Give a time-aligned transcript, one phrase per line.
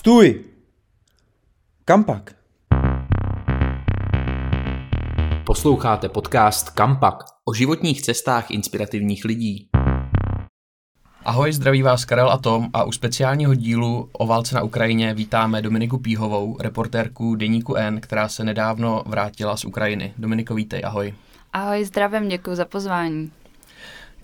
[0.00, 0.44] Stůj!
[1.84, 2.34] Kam pak?
[5.46, 9.68] Posloucháte podcast Kampak o životních cestách inspirativních lidí.
[11.24, 15.62] Ahoj, zdraví vás Karel a Tom a u speciálního dílu o válce na Ukrajině vítáme
[15.62, 20.14] Dominiku Píhovou, reportérku Deníku N, která se nedávno vrátila z Ukrajiny.
[20.18, 21.14] Dominiko, vítej, ahoj.
[21.52, 23.32] Ahoj, zdravím, děkuji za pozvání.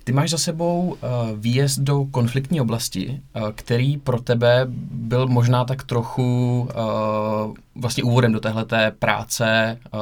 [0.07, 0.99] Ty máš za sebou uh,
[1.39, 8.33] výjezd do konfliktní oblasti, uh, který pro tebe byl možná tak trochu uh, vlastně úvodem
[8.33, 10.01] do téhleté práce uh,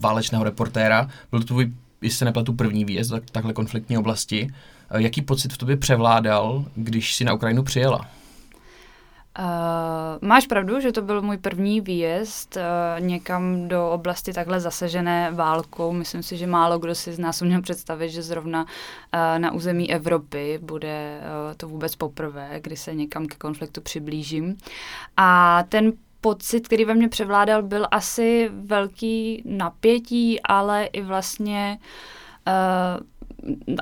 [0.00, 1.08] válečného reportéra.
[1.30, 4.50] Byl to tvůj, jestli se nepletu, první výjezd do takhle konfliktní oblasti.
[4.94, 8.08] Uh, jaký pocit v tobě převládal, když si na Ukrajinu přijela?
[9.38, 15.30] Uh, máš pravdu, že to byl můj první výjezd uh, někam do oblasti takhle zasažené
[15.30, 15.92] válkou.
[15.92, 19.92] Myslím si, že málo kdo si z nás uměl představit, že zrovna uh, na území
[19.92, 24.56] Evropy bude uh, to vůbec poprvé, kdy se někam ke konfliktu přiblížím.
[25.16, 31.78] A ten pocit, který ve mně převládal, byl asi velký napětí, ale i vlastně
[32.46, 33.06] uh,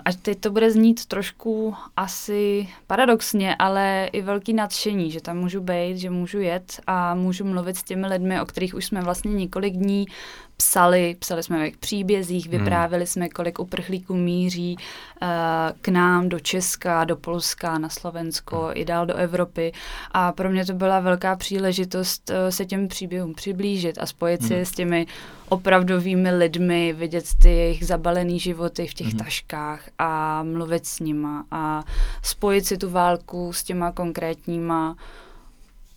[0.05, 5.61] a teď to bude znít trošku asi paradoxně, ale i velký nadšení, že tam můžu
[5.61, 9.33] být, že můžu jet a můžu mluvit s těmi lidmi, o kterých už jsme vlastně
[9.33, 10.07] několik dní
[10.57, 12.59] psali, psali jsme o jejich příbězích, hmm.
[12.59, 15.29] vyprávěli jsme, kolik uprchlíků míří uh,
[15.81, 18.73] k nám do Česka, do Polska, na Slovensko hmm.
[18.75, 19.73] i dál do Evropy.
[20.11, 24.49] A pro mě to byla velká příležitost uh, se těm příběhům přiblížit a spojit hmm.
[24.49, 25.07] si s těmi
[25.55, 29.19] opravdovými lidmi, vidět ty jejich zabalené životy v těch hmm.
[29.19, 31.85] taškách a mluvit s nima a
[32.23, 34.97] spojit si tu válku s těma konkrétníma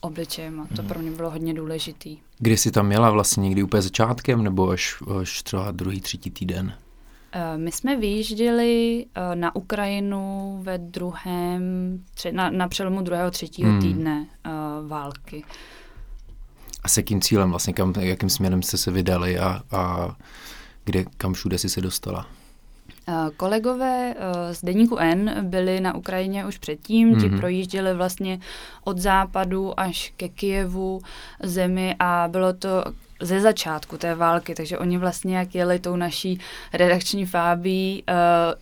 [0.02, 0.88] obličejem a to hmm.
[0.88, 2.18] pro mě bylo hodně důležitý.
[2.40, 6.74] Kdy jsi tam měla vlastně někdy úplně začátkem nebo až, až třeba druhý, třetí týden?
[7.32, 11.62] Eh, my jsme vyjížděli eh, na Ukrajinu ve druhém,
[12.32, 13.82] na, na přelomu druhého, třetího hmm.
[13.82, 15.44] týdne uh, války.
[16.84, 20.16] A s jakým cílem vlastně, kam, jakým směrem jste se vydali a, a
[20.86, 22.28] kde, kam všude jsi se dostala?
[23.10, 27.22] Eh, kolegové eh, z Deníku N byli na Ukrajině už předtím, mm-hmm.
[27.22, 27.40] ti mhm.
[27.40, 28.40] projížděli vlastně
[28.84, 31.02] od západu až ke Kijevu
[31.44, 32.84] zemi a bylo to
[33.22, 36.40] ze začátku té války, takže oni vlastně jak jeli tou naší
[36.74, 38.16] redakční fábí uh,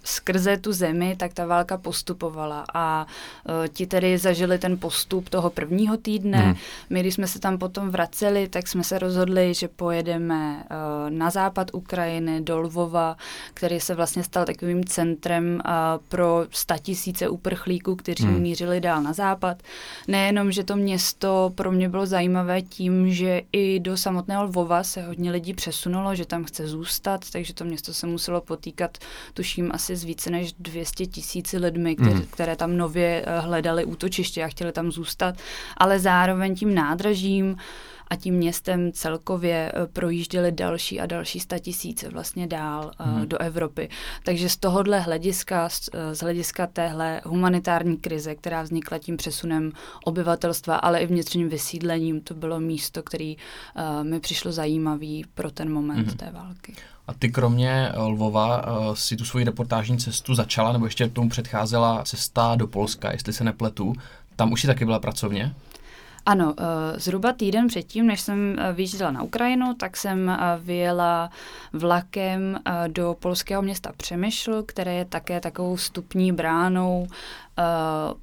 [0.04, 5.50] skrze tu zemi, tak ta válka postupovala a uh, ti tedy zažili ten postup toho
[5.50, 6.38] prvního týdne.
[6.38, 6.56] Hmm.
[6.90, 11.30] My, když jsme se tam potom vraceli, tak jsme se rozhodli, že pojedeme uh, na
[11.30, 13.18] západ Ukrajiny, do Lvova,
[13.54, 15.72] který se vlastně stal takovým centrem uh,
[16.10, 18.40] pro statisíce uprchlíků, kteří hmm.
[18.40, 19.64] mířili dál na západ.
[20.08, 25.02] Nejenom, že to město pro mě bylo zajímavé tím, že i do samotného Lvova se
[25.02, 28.98] hodně lidí přesunulo, že tam chce zůstat, takže to město se muselo potýkat,
[29.34, 32.26] tuším, asi s více než 200 tisíci lidmi, které, mm.
[32.26, 35.36] které tam nově eh, hledali útočiště a chtěli tam zůstat,
[35.78, 37.58] ale zároveň tím nádražím
[38.08, 43.28] a tím městem celkově eh, projížděly další a další tisíce vlastně dál hmm.
[43.28, 43.90] do Evropy.
[44.24, 45.70] Takže z tohohle hlediska,
[46.14, 49.72] z hlediska téhle humanitární krize, která vznikla tím přesunem
[50.06, 53.38] obyvatelstva, ale i vnitřním vysídlením, to bylo místo, který
[54.04, 56.18] mi přišlo zajímavý pro ten moment hmm.
[56.18, 56.74] té války.
[57.08, 58.64] A ty kromě Lvova
[58.94, 63.44] si tu svoji reportážní cestu začala, nebo ještě tomu předcházela cesta do Polska, jestli se
[63.44, 63.94] nepletu.
[64.36, 65.56] Tam už si taky byla pracovně?
[66.26, 71.30] Ano, eh, zhruba týden předtím, než jsem eh, vyjížděla na Ukrajinu, tak jsem eh, vyjela
[71.74, 77.08] vlakem do polského města Přemysl, které je také takovou stupní bránou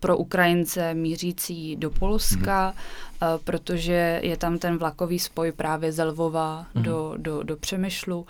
[0.01, 2.71] pro Ukrajince mířící do Polska.
[2.71, 3.13] Mm-hmm
[3.45, 6.83] protože je tam ten vlakový spoj právě z Lvova mm-hmm.
[6.83, 8.27] do, do, do Přemyšlu.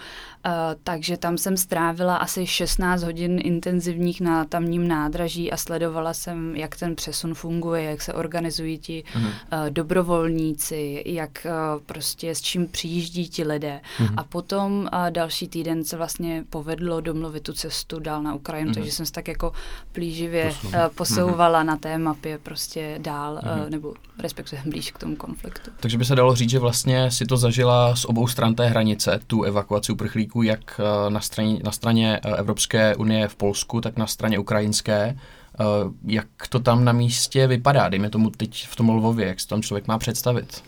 [0.84, 6.76] Takže tam jsem strávila asi 16 hodin intenzivních na tamním nádraží a sledovala jsem, jak
[6.76, 9.70] ten přesun funguje, jak se organizují ti mm-hmm.
[9.70, 11.46] dobrovolníci, jak
[11.86, 13.80] prostě s čím přijíždí ti lidé.
[13.98, 14.14] Mm-hmm.
[14.16, 18.74] A potom další týden se vlastně povedlo domluvit tu cestu dál na Ukrajinu, mm-hmm.
[18.74, 19.52] takže jsem se tak jako
[19.92, 20.70] plíživě Posun.
[20.94, 21.66] posouvala mm-hmm.
[21.66, 23.70] na té mapě prostě dál, mm-hmm.
[23.70, 25.70] nebo respektive blíž k tomu konfliktu.
[25.80, 29.20] Takže by se dalo říct, že vlastně si to zažila z obou stran té hranice,
[29.26, 33.96] tu evakuaci uprchlíků, jak eh, na straně, na straně eh, Evropské unie v Polsku, tak
[33.96, 35.16] na straně ukrajinské.
[35.60, 35.64] Eh,
[36.04, 39.62] jak to tam na místě vypadá, dejme tomu teď v tom Lvově, jak se tam
[39.62, 40.64] člověk má představit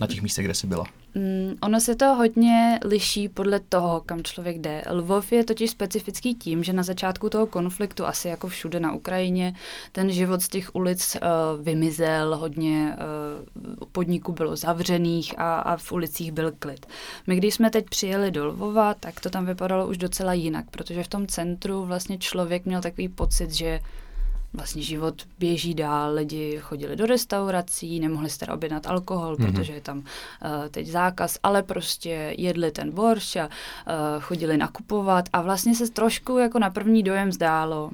[0.00, 0.84] na těch místech, kde jsi byla?
[1.16, 4.82] Mm, ono se to hodně liší podle toho, kam člověk jde.
[4.90, 9.54] Lvov je totiž specifický tím, že na začátku toho konfliktu, asi jako všude na Ukrajině,
[9.92, 15.92] ten život z těch ulic uh, vymizel, hodně uh, podniků bylo zavřených a, a v
[15.92, 16.86] ulicích byl klid.
[17.26, 21.02] My, když jsme teď přijeli do Lvova, tak to tam vypadalo už docela jinak, protože
[21.02, 23.80] v tom centru vlastně člověk měl takový pocit, že
[24.56, 29.52] vlastně život běží dál, lidi chodili do restaurací, nemohli se teda objednat alkohol, mm-hmm.
[29.52, 30.04] protože je tam uh,
[30.70, 36.38] teď zákaz, ale prostě jedli ten borš a uh, chodili nakupovat a vlastně se trošku
[36.38, 37.90] jako na první dojem zdálo,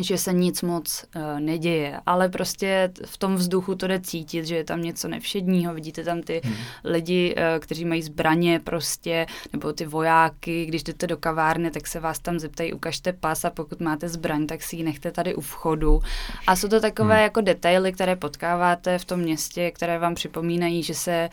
[0.00, 4.56] že se nic moc uh, neděje, ale prostě v tom vzduchu to jde cítit, že
[4.56, 6.54] je tam něco nevšedního, vidíte tam ty hmm.
[6.84, 12.00] lidi, uh, kteří mají zbraně prostě, nebo ty vojáky, když jdete do kavárny, tak se
[12.00, 15.40] vás tam zeptají, ukažte pas a pokud máte zbraň, tak si ji nechte tady u
[15.40, 16.00] vchodu.
[16.46, 17.22] A jsou to takové hmm.
[17.22, 21.28] jako detaily, které potkáváte v tom městě, které vám připomínají, že se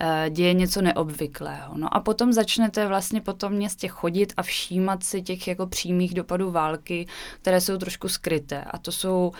[0.00, 1.78] uh, děje něco neobvyklého.
[1.78, 6.14] No a potom začnete vlastně po tom městě chodit a všímat si těch jako přímých
[6.14, 7.06] dopadů války,
[7.40, 8.64] které jsou trošku skryté.
[8.70, 9.32] A to jsou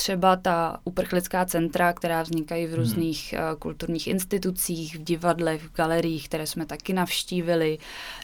[0.00, 2.78] třeba ta uprchlická centra, která vznikají v hmm.
[2.78, 3.56] různých hmm.
[3.58, 7.78] kulturních institucích, v divadlech, v galeriích, které jsme taky navštívili,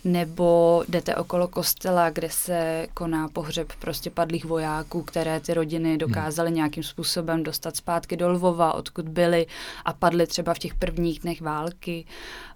[0.04, 5.98] nebo jdete okolo kostela, kde se koná pohřeb prostě padlých vojáků, které ty rodiny hmm.
[5.98, 6.56] dokázaly hmm.
[6.56, 9.46] nějakým způsobem dostat zpátky do Lvova, odkud byly
[9.84, 12.04] a padly třeba v těch prvních dnech války.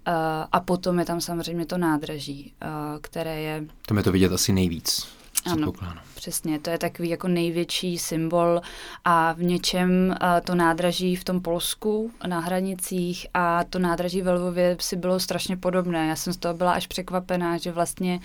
[0.09, 0.15] Uh,
[0.53, 3.65] a potom je tam samozřejmě to nádraží, uh, které je...
[3.87, 5.20] Tam je to vidět asi nejvíc.
[5.47, 5.73] Ano,
[6.15, 8.61] přesně, to je takový jako největší symbol
[9.05, 14.33] a v něčem uh, to nádraží v tom Polsku na hranicích a to nádraží ve
[14.33, 16.09] Lvově si bylo strašně podobné.
[16.09, 18.21] Já jsem z toho byla až překvapená, že vlastně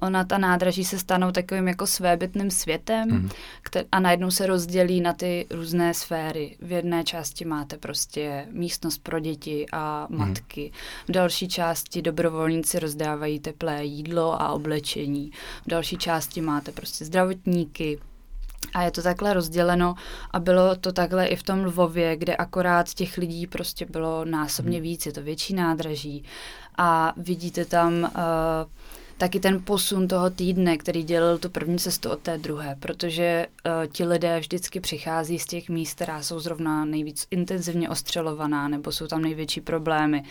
[0.00, 3.28] ona ta nádraží se stanou takovým jako svébytným světem mm.
[3.64, 6.56] kter- a najednou se rozdělí na ty různé sféry.
[6.60, 10.18] V jedné části máte prostě místnost pro děti a mhm.
[10.18, 10.64] matky.
[10.64, 11.06] Mm.
[11.08, 15.30] V další části dobrovolníci rozdávají teplé jídlo a oblečení.
[15.66, 17.98] V další části máte prostě zdravotníky,
[18.74, 19.94] a je to takhle rozděleno
[20.30, 24.78] a bylo to takhle i v tom Lvově, kde akorát těch lidí prostě bylo násobně
[24.78, 24.82] mhm.
[24.82, 26.24] víc, je to větší nádraží
[26.78, 28.10] a vidíte tam uh,
[29.18, 33.92] taky ten posun toho týdne, který dělal tu první cestu od té druhé, protože uh,
[33.92, 39.06] ti lidé vždycky přichází z těch míst, která jsou zrovna nejvíc intenzivně ostřelovaná, nebo jsou
[39.06, 40.24] tam největší problémy.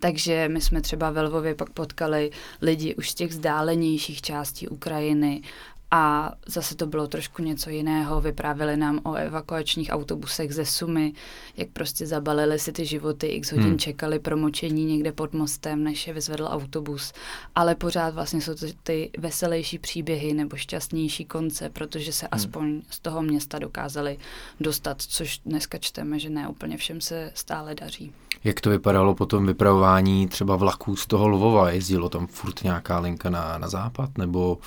[0.00, 2.30] Takže my jsme třeba ve Lvově pak potkali
[2.62, 5.42] lidi už z těch vzdálenějších částí Ukrajiny,
[5.90, 8.20] a zase to bylo trošku něco jiného.
[8.20, 11.12] Vyprávěli nám o evakuačních autobusech ze Sumy,
[11.56, 13.78] jak prostě zabalili si ty životy, x hodin hmm.
[13.78, 17.12] čekali promočení někde pod mostem, než je vyzvedl autobus.
[17.54, 22.30] Ale pořád vlastně jsou to ty veselější příběhy nebo šťastnější konce, protože se hmm.
[22.32, 24.18] aspoň z toho města dokázali
[24.60, 28.12] dostat, což dneska čteme, že ne úplně všem se stále daří.
[28.44, 31.70] Jak to vypadalo po tom vypravování třeba vlaků z toho Lvova?
[31.70, 34.18] Jezdilo tam furt nějaká linka na, na západ?
[34.18, 34.58] Nebo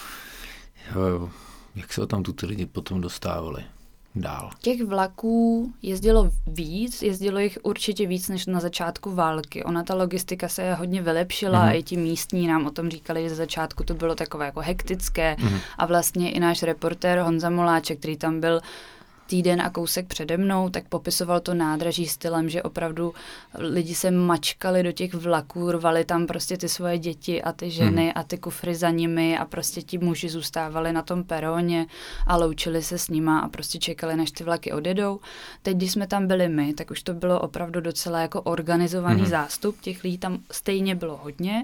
[1.75, 3.63] jak se tam tu ty lidi potom dostávali
[4.15, 4.49] dál?
[4.59, 9.63] Těch vlaků jezdilo víc, jezdilo jich určitě víc než na začátku války.
[9.63, 11.75] Ona ta logistika se hodně vylepšila mm-hmm.
[11.75, 15.35] i ti místní nám o tom říkali, že za začátku to bylo takové jako hektické
[15.39, 15.59] mm-hmm.
[15.77, 18.61] a vlastně i náš reportér Honza Moláček, který tam byl
[19.31, 23.13] týden a kousek přede mnou, tak popisoval to nádraží stylem, že opravdu
[23.57, 28.03] lidi se mačkali do těch vlaků, rvali tam prostě ty svoje děti a ty ženy
[28.03, 28.11] hmm.
[28.15, 31.87] a ty kufry za nimi a prostě ti muži zůstávali na tom peroně
[32.27, 35.19] a loučili se s nima a prostě čekali, než ty vlaky odjedou.
[35.61, 39.29] Teď, když jsme tam byli my, tak už to bylo opravdu docela jako organizovaný hmm.
[39.29, 41.63] zástup, těch lidí tam stejně bylo hodně,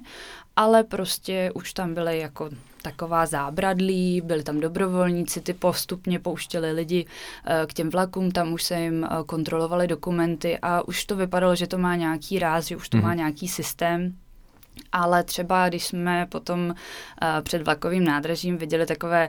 [0.57, 2.50] ale prostě už tam byly jako
[2.81, 7.06] taková zábradlí, byli tam dobrovolníci, ty postupně pouštěli lidi
[7.45, 11.56] eh, k těm vlakům, tam už se jim eh, kontrolovali dokumenty a už to vypadalo,
[11.56, 13.04] že to má nějaký ráz, že už to mm.
[13.04, 13.18] má mhm.
[13.18, 14.14] nějaký systém.
[14.92, 16.76] Ale třeba, když jsme potom uh,
[17.42, 19.28] před vlakovým nádražím viděli takové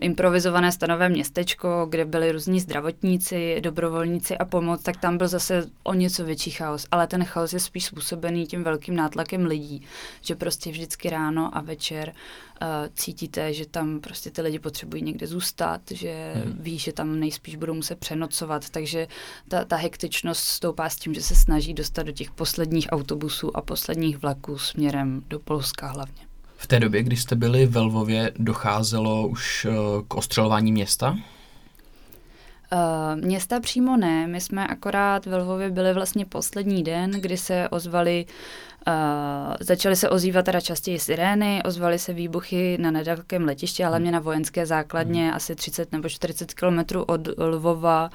[0.00, 5.94] improvizované stanové městečko, kde byli různí zdravotníci, dobrovolníci a pomoc, tak tam byl zase o
[5.94, 6.86] něco větší chaos.
[6.90, 9.82] Ale ten chaos je spíš způsobený tím velkým nátlakem lidí,
[10.20, 12.12] že prostě vždycky ráno a večer
[12.62, 16.56] uh, cítíte, že tam prostě ty lidi potřebují někde zůstat, že hmm.
[16.60, 19.08] ví, že tam nejspíš budou muset přenocovat, takže
[19.48, 23.62] ta, ta hektičnost stoupá s tím, že se snaží dostat do těch posledních autobusů a
[23.62, 26.27] posledních vlaků směrem do Polska hlavně.
[26.60, 29.72] V té době, kdy jste byli ve Lvově, docházelo už eh,
[30.08, 31.16] k ostřelování města?
[32.72, 37.68] Uh, města přímo ne, my jsme akorát ve Lvově byli vlastně poslední den, kdy se
[37.68, 38.26] ozvali,
[38.86, 44.10] uh, začaly se ozývat teda častěji sirény, ozvaly se výbuchy na nedalekém letišti, ale hlavně
[44.10, 45.34] na vojenské základně, hmm.
[45.34, 48.10] asi 30 nebo 40 kilometrů od Lvova,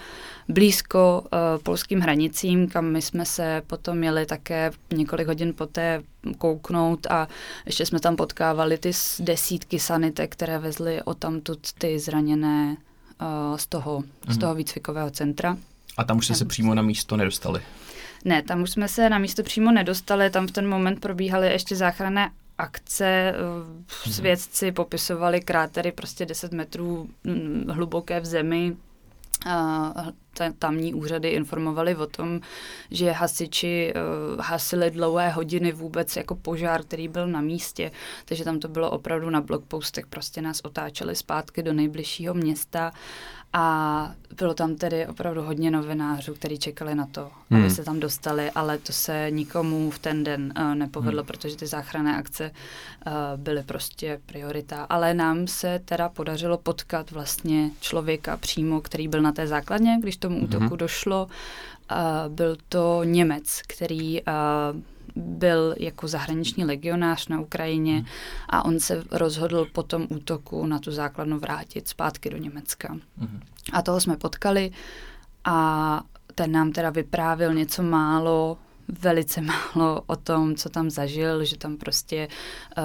[0.49, 1.29] blízko uh,
[1.63, 6.01] polským hranicím, kam my jsme se potom jeli také několik hodin poté
[6.37, 7.27] kouknout a
[7.65, 12.77] ještě jsme tam potkávali ty desítky sanitek, které vezly o tamtud ty zraněné
[13.55, 14.05] z, toho, mm.
[14.23, 14.39] z mhm.
[14.39, 15.57] toho výcvikového centra.
[15.97, 17.61] A tam už jste se přímo na místo nedostali?
[18.25, 21.75] Ne, tam už jsme se na místo přímo nedostali, tam v ten moment probíhaly ještě
[21.75, 23.33] záchranné akce.
[24.05, 24.13] Mhm.
[24.13, 28.75] Svědci popisovali krátery prostě 10 metrů mm, hluboké v zemi,
[30.59, 32.39] tamní úřady informovali o tom,
[32.91, 37.91] že hasiči uh, hasili dlouhé hodiny vůbec jako požár, který byl na místě,
[38.25, 42.91] takže tam to bylo opravdu na blogpostech, prostě nás otáčeli zpátky do nejbližšího města
[43.53, 47.61] a bylo tam tedy opravdu hodně novinářů, kteří čekali na to, hmm.
[47.61, 51.27] aby se tam dostali, ale to se nikomu v ten den uh, nepovedlo, hmm.
[51.27, 54.83] protože ty záchranné akce uh, byly prostě priorita.
[54.89, 60.17] Ale nám se teda podařilo potkat vlastně člověka přímo, který byl na té základně, když
[60.17, 60.77] tomu útoku hmm.
[60.77, 61.27] došlo.
[61.91, 64.31] Uh, byl to Němec, který uh,
[65.15, 68.05] byl jako zahraniční legionář na Ukrajině hmm.
[68.49, 72.97] a on se rozhodl po tom útoku na tu základnu vrátit zpátky do Německa.
[73.17, 73.39] Hmm.
[73.73, 74.71] A toho jsme potkali
[75.45, 76.01] a
[76.35, 81.77] ten nám teda vyprávil něco málo velice málo o tom, co tam zažil, že tam
[81.77, 82.27] prostě
[82.77, 82.83] uh,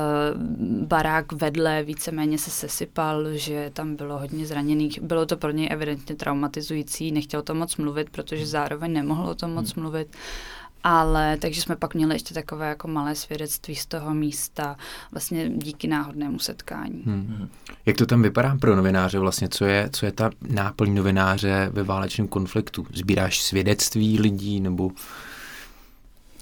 [0.87, 5.01] barák vedle víceméně se sesypal, že tam bylo hodně zraněných.
[5.03, 9.35] Bylo to pro něj evidentně traumatizující, nechtěl o tom moc mluvit, protože zároveň nemohl o
[9.35, 9.83] tom moc hmm.
[9.83, 10.17] mluvit.
[10.85, 14.77] Ale takže jsme pak měli ještě takové jako malé svědectví z toho místa,
[15.13, 17.03] vlastně díky náhodnému setkání.
[17.07, 17.49] Hmm.
[17.87, 19.49] Jak to tam vypadá pro novináře vlastně?
[19.49, 22.87] Co je, co je ta náplň novináře ve válečném konfliktu?
[22.93, 24.91] Sbíráš svědectví lidí nebo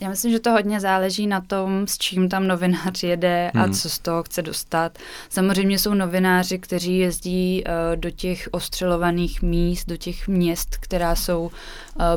[0.00, 3.74] já myslím, že to hodně záleží na tom, s čím tam novinář jede a hmm.
[3.74, 4.98] co z toho chce dostat.
[5.28, 11.42] Samozřejmě jsou novináři, kteří jezdí uh, do těch ostřelovaných míst, do těch měst, která jsou
[11.42, 11.50] uh,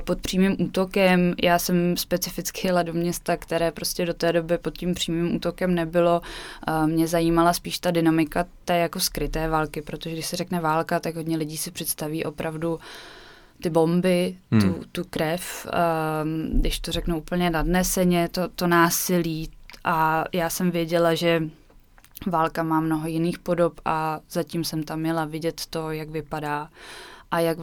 [0.04, 1.34] pod přímým útokem.
[1.44, 5.76] Já jsem specificky jela do města, které prostě do té doby pod tím přímým útokem
[5.76, 6.22] nebylo.
[6.68, 11.00] Uh, mě zajímala spíš ta dynamika té jako skryté války, protože když se řekne válka,
[11.00, 12.80] tak hodně lidí si představí opravdu uh,
[13.62, 14.62] ty bomby, hmm.
[14.62, 15.68] tu, tu krev,
[16.24, 19.50] um, když to řeknu úplně nadneseně, to, to násilí.
[19.84, 21.44] A já jsem věděla, že
[22.28, 26.70] válka má mnoho jiných podob a zatím jsem tam měla vidět to, jak vypadá
[27.32, 27.58] a jak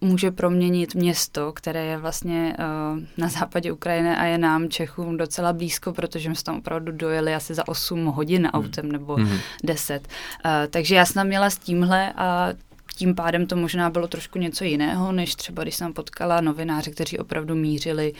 [0.00, 5.52] může proměnit město, které je vlastně uh, na západě Ukrajiny a je nám Čechům docela
[5.52, 8.50] blízko, protože jsme tam opravdu dojeli asi za 8 hodin hmm.
[8.50, 9.38] autem nebo hmm.
[9.64, 10.08] 10.
[10.44, 12.48] Uh, takže já jsem měla s tímhle a
[12.96, 17.18] tím pádem to možná bylo trošku něco jiného, než třeba když jsem potkala novináře, kteří
[17.18, 18.12] opravdu mířili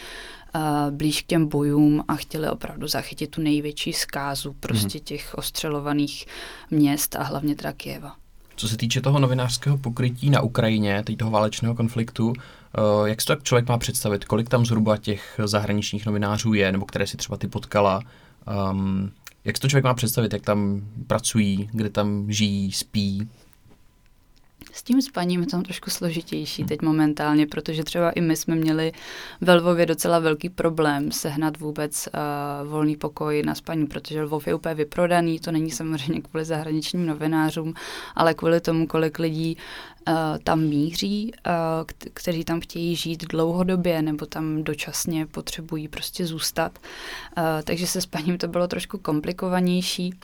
[0.55, 5.05] uh, blíž k těm bojům a chtěli opravdu zachytit tu největší zkázu prostě mm.
[5.05, 6.27] těch ostřelovaných
[6.71, 8.17] měst a hlavně teda Kieva.
[8.57, 12.35] Co se týče toho novinářského pokrytí na Ukrajině, teď toho válečného konfliktu, uh,
[13.05, 16.85] jak si to tak člověk má představit, kolik tam zhruba těch zahraničních novinářů je, nebo
[16.85, 18.03] které si třeba ty potkala,
[18.71, 19.11] um,
[19.45, 23.29] jak si to člověk má představit, jak tam pracují, kde tam žijí, spí?
[24.77, 28.93] S tím spaním je tam trošku složitější teď momentálně, protože třeba i my jsme měli
[29.41, 34.55] ve Lvově docela velký problém sehnat vůbec uh, volný pokoj na spaní, protože Lvov je
[34.55, 37.75] úplně vyprodaný, to není samozřejmě kvůli zahraničním novinářům,
[38.15, 39.57] ale kvůli tomu, kolik lidí
[40.09, 40.15] uh,
[40.45, 41.53] tam míří, uh,
[42.15, 46.79] kteří tam chtějí žít dlouhodobě nebo tam dočasně potřebují prostě zůstat.
[47.39, 50.15] Uh, takže se spaním to bylo trošku komplikovanější.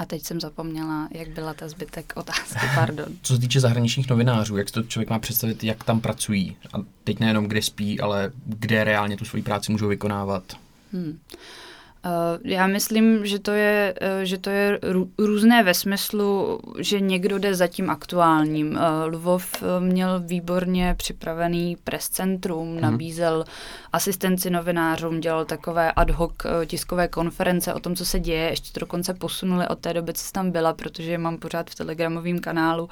[0.00, 3.06] A teď jsem zapomněla, jak byla ta zbytek otázky, pardon.
[3.22, 6.56] Co se týče zahraničních novinářů, jak to člověk má představit, jak tam pracují?
[6.72, 10.42] A teď nejenom kde spí, ale kde reálně tu svoji práci můžou vykonávat?
[10.92, 11.18] Hmm.
[12.04, 14.78] Eh, já myslím, že to je, eh, že to je
[15.18, 18.78] různé ve smyslu, že někdo jde za tím aktuálním.
[18.78, 22.80] Eh, Lvov měl výborně připravený press centrum, hmm.
[22.80, 23.44] nabízel
[23.92, 26.32] asistenci novinářům, dělal takové ad hoc
[26.66, 28.50] tiskové konference o tom, co se děje.
[28.50, 32.38] Ještě to dokonce posunuli od té doby, co tam byla, protože mám pořád v telegramovém
[32.38, 32.88] kanálu,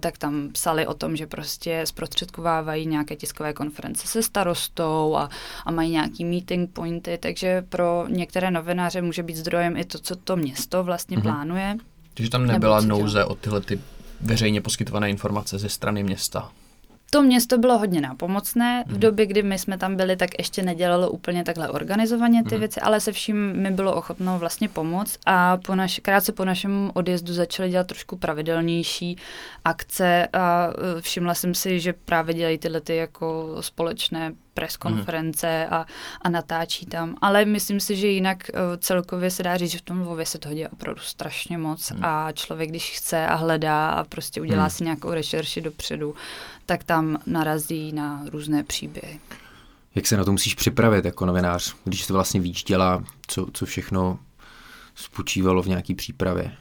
[0.00, 5.30] tak tam psali o tom, že prostě zprostředkovávají nějaké tiskové konference se starostou a,
[5.66, 10.16] a mají nějaký meeting pointy, takže pro některé novináře může být zdrojem i to, co
[10.16, 11.22] to město vlastně mm-hmm.
[11.22, 11.76] plánuje.
[12.14, 13.80] Takže tam nebyla nouze o tyhle ty
[14.20, 16.50] veřejně poskytované informace ze strany města.
[17.10, 18.84] To město bylo hodně nápomocné.
[18.86, 19.00] V mhm.
[19.00, 22.58] době, kdy my jsme tam byli, tak ještě nedělalo úplně takhle organizovaně ty mm.
[22.58, 26.90] věci, ale se vším mi bylo ochotno vlastně pomoct a po naš, krátce po našem
[26.94, 29.16] odjezdu začali dělat trošku pravidelnější
[29.64, 35.74] akce a e, všimla jsem si, že právě dělají tyhle ty jako společné preskonference mm.
[35.74, 35.86] a,
[36.20, 37.16] a natáčí tam.
[37.20, 40.38] Ale myslím si, že jinak uh, celkově se dá říct, že v tom Lvově se
[40.38, 42.04] toho děje opravdu strašně moc mm.
[42.04, 44.70] a člověk, když chce a hledá a prostě udělá mm.
[44.70, 46.14] si nějakou rešerši dopředu,
[46.66, 49.20] tak tam narazí na různé příběhy.
[49.94, 53.66] Jak se na to musíš připravit jako novinář, když to vlastně víš, dělá, co, co
[53.66, 54.18] všechno
[54.94, 56.52] spočívalo v nějaké přípravě?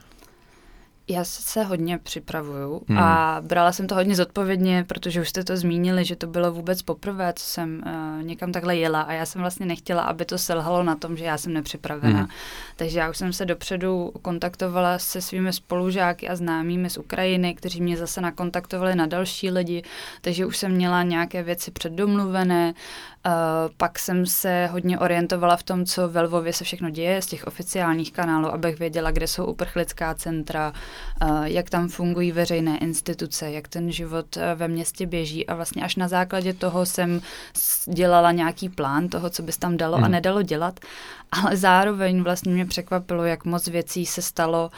[1.10, 2.98] Já se hodně připravuju hmm.
[2.98, 6.82] a brala jsem to hodně zodpovědně, protože už jste to zmínili, že to bylo vůbec
[6.82, 10.84] poprvé, co jsem uh, někam takhle jela a já jsem vlastně nechtěla, aby to selhalo
[10.84, 12.20] na tom, že já jsem nepřipravená.
[12.20, 12.28] Hmm.
[12.76, 17.82] Takže já už jsem se dopředu kontaktovala se svými spolužáky a známými z Ukrajiny, kteří
[17.82, 19.84] mě zase nakontaktovali na další lidi,
[20.22, 22.74] takže už jsem měla nějaké věci předdomluvené,
[23.26, 23.34] Uh,
[23.78, 27.48] pak jsem se hodně orientovala v tom, co ve Lvově se všechno děje z těch
[27.48, 30.78] oficiálních kanálů, abych věděla, kde jsou uprchlická centra, uh,
[31.44, 35.96] jak tam fungují veřejné instituce, jak ten život uh, ve městě běží a vlastně až
[35.96, 37.22] na základě toho jsem
[37.86, 40.06] dělala nějaký plán toho, co by se tam dalo hmm.
[40.06, 40.80] a nedalo dělat,
[41.32, 44.72] ale zároveň vlastně mě překvapilo, jak moc věcí se stalo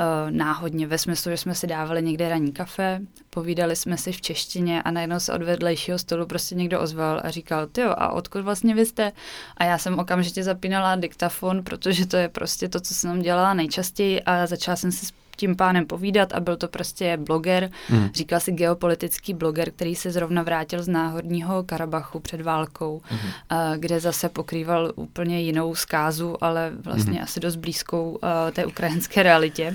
[0.00, 4.20] uh, náhodně, ve smyslu, že jsme si dávali někde ranní kafe, povídali jsme si v
[4.20, 8.40] češtině a najednou se od vedlejšího stolu prostě někdo ozval a říkal, ty a odkud
[8.40, 9.12] vlastně vy jste?
[9.56, 14.22] A já jsem okamžitě zapínala diktafon, protože to je prostě to, co jsem dělala nejčastěji
[14.22, 15.06] a začala jsem si
[15.38, 18.08] tím pánem povídat a byl to prostě bloger, hmm.
[18.14, 23.30] říkal si geopolitický bloger, který se zrovna vrátil z náhodního Karabachu před válkou, hmm.
[23.76, 27.22] kde zase pokrýval úplně jinou zkázu, ale vlastně hmm.
[27.22, 28.18] asi dost blízkou
[28.52, 29.72] té ukrajinské realitě.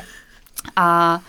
[0.75, 1.19] A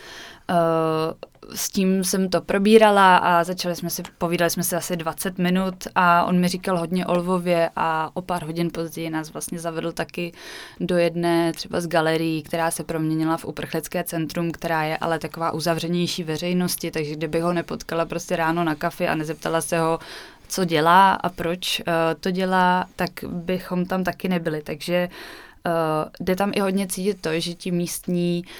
[1.54, 5.74] s tím jsem to probírala a začali jsme si, povídali jsme si asi 20 minut
[5.94, 9.92] a on mi říkal hodně o Lvově a o pár hodin později nás vlastně zavedl
[9.92, 10.32] taky
[10.80, 15.50] do jedné třeba z galerií, která se proměnila v uprchlické centrum, která je ale taková
[15.50, 19.98] uzavřenější veřejnosti, takže kdyby ho nepotkala prostě ráno na kafi a nezeptala se ho,
[20.48, 21.84] co dělá a proč uh,
[22.20, 24.62] to dělá, tak bychom tam taky nebyli.
[24.62, 25.08] Takže
[25.66, 25.72] uh,
[26.20, 28.52] jde tam i hodně cítit to, že ti místní uh,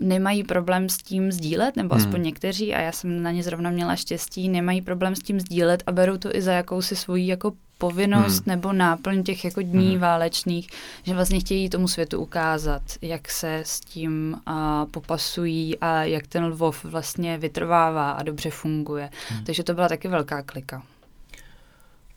[0.00, 2.22] nemají problém s tím sdílet, nebo aspoň hmm.
[2.22, 5.92] někteří, a já jsem na ně zrovna měla štěstí, nemají problém s tím sdílet a
[5.92, 8.44] berou to i za jakousi svoji jako povinnost hmm.
[8.46, 10.00] nebo náplň těch jako dní hmm.
[10.00, 10.68] válečných,
[11.02, 16.44] že vlastně chtějí tomu světu ukázat, jak se s tím a, popasují a jak ten
[16.44, 19.10] Lvov vlastně vytrvává a dobře funguje.
[19.28, 19.44] Hmm.
[19.44, 20.82] Takže to byla taky velká klika.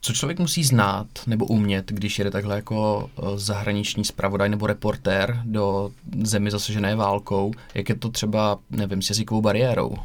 [0.01, 5.41] Co člověk musí znát nebo umět, když jede takhle jako eh, zahraniční zpravodaj nebo reportér
[5.45, 5.91] do
[6.23, 7.51] zemi zasažené válkou?
[7.73, 9.95] Jak je to třeba, nevím, s jazykovou bariérou?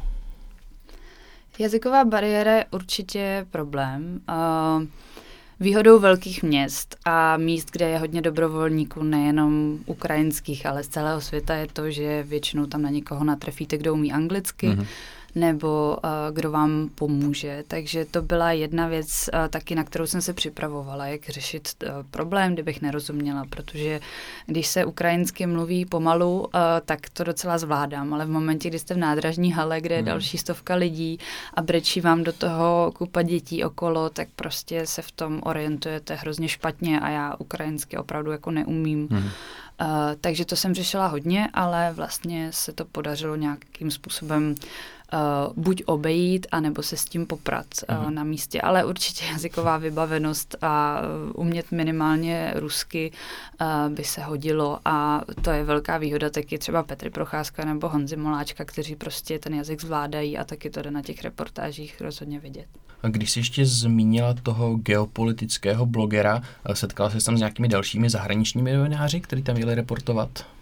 [1.59, 4.21] Jazyková bariéra je určitě problém.
[4.29, 4.83] Uh,
[5.59, 11.55] výhodou velkých měst a míst, kde je hodně dobrovolníků, nejenom ukrajinských, ale z celého světa,
[11.55, 14.69] je to, že většinou tam na někoho natrefíte, kdo umí anglicky.
[14.69, 14.85] Mm-hmm
[15.35, 17.63] nebo uh, kdo vám pomůže.
[17.67, 21.89] Takže to byla jedna věc uh, taky, na kterou jsem se připravovala, jak řešit uh,
[22.11, 23.99] problém, kdybych nerozuměla, protože
[24.45, 26.47] když se ukrajinsky mluví pomalu, uh,
[26.85, 30.07] tak to docela zvládám, ale v momentě, kdy jste v nádražní hale, kde je hmm.
[30.07, 31.19] další stovka lidí
[31.53, 36.47] a brečí vám do toho kupa dětí okolo, tak prostě se v tom orientujete hrozně
[36.47, 39.07] špatně a já ukrajinsky opravdu jako neumím.
[39.11, 39.23] Hmm.
[39.81, 39.87] Uh,
[40.21, 44.55] takže to jsem řešila hodně, ale vlastně se to podařilo nějakým způsobem
[45.15, 48.61] uh, buď obejít, anebo se s tím poprat uh, na místě.
[48.61, 53.11] Ale určitě jazyková vybavenost a uh, umět minimálně rusky
[53.61, 58.15] uh, by se hodilo a to je velká výhoda taky třeba Petry Procházka nebo Honzi
[58.15, 62.65] Moláčka, kteří prostě ten jazyk zvládají a taky to jde na těch reportážích rozhodně vidět.
[63.03, 66.41] A když jsi ještě zmínila toho geopolitického blogera,
[66.73, 70.54] setkala se tam s nějakými dalšími zahraničními novináři, kteří tam měli reportovat?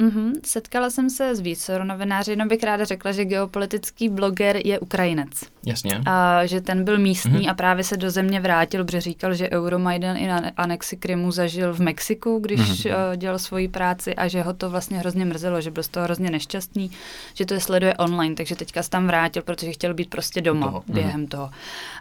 [0.00, 0.32] Mm-hmm.
[0.44, 5.30] Setkala jsem se s více novináři, jenom bych ráda řekla, že geopolitický bloger je Ukrajinec.
[5.66, 6.00] Jasně.
[6.06, 7.50] A že ten byl místní mm-hmm.
[7.50, 11.74] a právě se do země vrátil, protože říkal, že Euromaidan i na anexi Krymu zažil
[11.74, 13.16] v Mexiku, když mm-hmm.
[13.16, 16.30] dělal svoji práci a že ho to vlastně hrozně mrzelo, že byl z toho hrozně
[16.30, 16.90] nešťastný,
[17.34, 20.66] že to je sleduje online, takže teďka se tam vrátil, protože chtěl být prostě doma
[20.66, 20.82] toho.
[20.86, 20.94] Mhm.
[20.94, 21.28] během mm-hmm.
[21.28, 21.50] toho.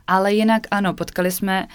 [0.08, 1.70] Ale jinak ano, potkali jsme uh,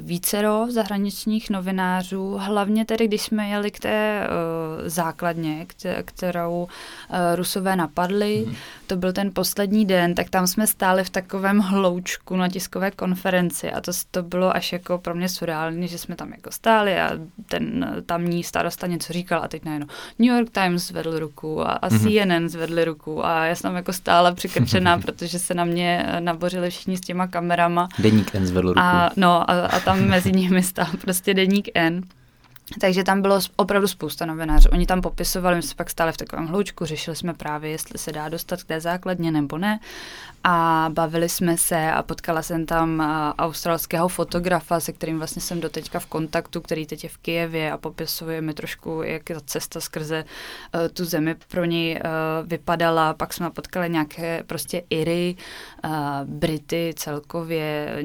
[0.00, 5.66] vícero zahraničních novinářů, hlavně tedy, když jsme jeli k té uh, základně,
[6.04, 8.44] kterou uh, Rusové napadli.
[8.46, 8.56] Hmm.
[8.86, 13.72] To byl ten poslední den, tak tam jsme stáli v takovém hloučku na tiskové konferenci
[13.72, 17.10] a to, to bylo až jako pro mě surreální, že jsme tam jako stáli a
[17.48, 19.86] ten tamní starosta něco říkal a teď najednou
[20.18, 22.00] New York Times zvedl ruku a, a hmm.
[22.00, 26.96] CNN zvedli ruku a já jsem jako stála přikrčená, protože se na mě nabořili všichni
[26.96, 27.88] s těma kamerama.
[27.98, 28.80] Deník N zvedl ruku.
[28.80, 32.02] A, no a, a tam mezi nimi stál prostě deník N.
[32.80, 34.68] Takže tam bylo opravdu spousta novinářů.
[34.72, 38.12] Oni tam popisovali, my jsme pak stále v takovém hloučku, řešili jsme právě, jestli se
[38.12, 39.80] dá dostat k té základně nebo ne.
[40.44, 43.02] A bavili jsme se a potkala jsem tam
[43.38, 47.78] australského fotografa, se kterým vlastně jsem doteďka v kontaktu, který teď je v Kijevě a
[47.78, 50.24] popisuje mi trošku, jak ta cesta skrze
[50.74, 53.14] uh, tu zemi pro něj uh, vypadala.
[53.14, 55.36] Pak jsme potkali nějaké prostě Iry,
[55.84, 55.90] uh,
[56.24, 57.98] Brity celkově,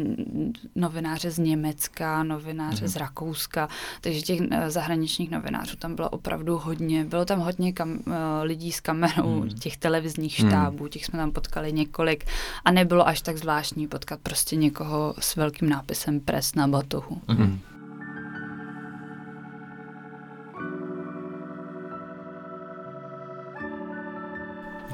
[0.75, 2.89] novináře z Německa, novináře mm-hmm.
[2.89, 3.69] z Rakouska.
[4.01, 7.05] Takže těch eh, zahraničních novinářů tam bylo opravdu hodně.
[7.05, 9.49] Bylo tam hodně kam, uh, lidí s kamerou, hmm.
[9.49, 10.49] těch televizních hmm.
[10.49, 12.22] štábů, těch jsme tam potkali několik
[12.65, 17.21] a nebylo až tak zvláštní potkat prostě někoho s velkým nápisem pres na batohu.
[17.27, 17.59] Hmm.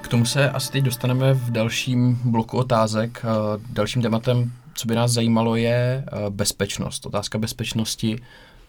[0.02, 3.26] K tomu se asi teď dostaneme v dalším bloku otázek.
[3.70, 7.06] Dalším tématem, co by nás zajímalo, je bezpečnost.
[7.06, 8.20] Otázka bezpečnosti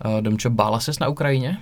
[0.05, 1.59] Eh, Domčo, bála ses na Ukrajině?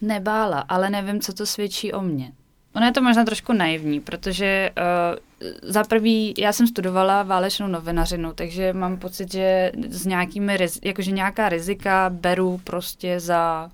[0.00, 2.32] Nebála, ale nevím, co to svědčí o mně.
[2.76, 8.32] Ono je to možná trošku naivní, protože uh, za prvý, já jsem studovala válečnou novinařinu,
[8.32, 13.70] takže mám pocit, že s nějakými, jakože nějaká rizika beru prostě za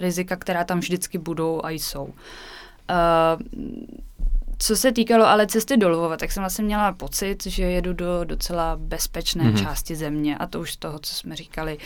[0.00, 2.04] rizika, která tam vždycky budou a jsou.
[2.04, 2.12] Uh,
[4.58, 8.24] co se týkalo ale cesty do Lvova, tak jsem vlastně měla pocit, že jedu do
[8.24, 9.62] docela bezpečné mm-hmm.
[9.62, 11.78] části země a to už z toho, co jsme říkali,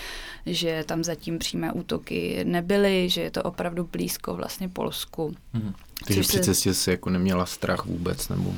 [0.46, 5.34] že tam zatím přímé útoky nebyly, že je to opravdu blízko vlastně Polsku.
[5.54, 5.72] Mm-hmm.
[6.06, 8.54] Takže při cestě si jako neměla strach vůbec, nebo...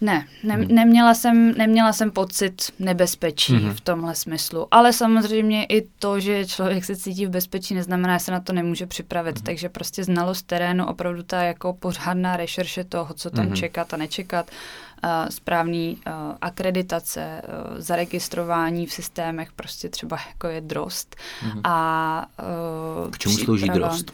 [0.00, 0.74] Ne, ne hmm.
[0.74, 3.74] neměla, jsem, neměla jsem pocit nebezpečí hmm.
[3.74, 4.66] v tomhle smyslu.
[4.70, 8.52] Ale samozřejmě i to, že člověk se cítí v bezpečí, neznamená, že se na to
[8.52, 9.36] nemůže připravit.
[9.36, 9.44] Hmm.
[9.44, 13.56] Takže prostě znalost terénu, opravdu ta jako pořádná rešerše toho, co tam hmm.
[13.56, 14.50] čekat a nečekat,
[15.04, 21.16] uh, správný uh, akreditace, uh, zaregistrování v systémech, prostě třeba jako je drost.
[21.40, 21.60] Hmm.
[21.64, 22.26] A,
[23.04, 24.12] uh, K čemu slouží drost?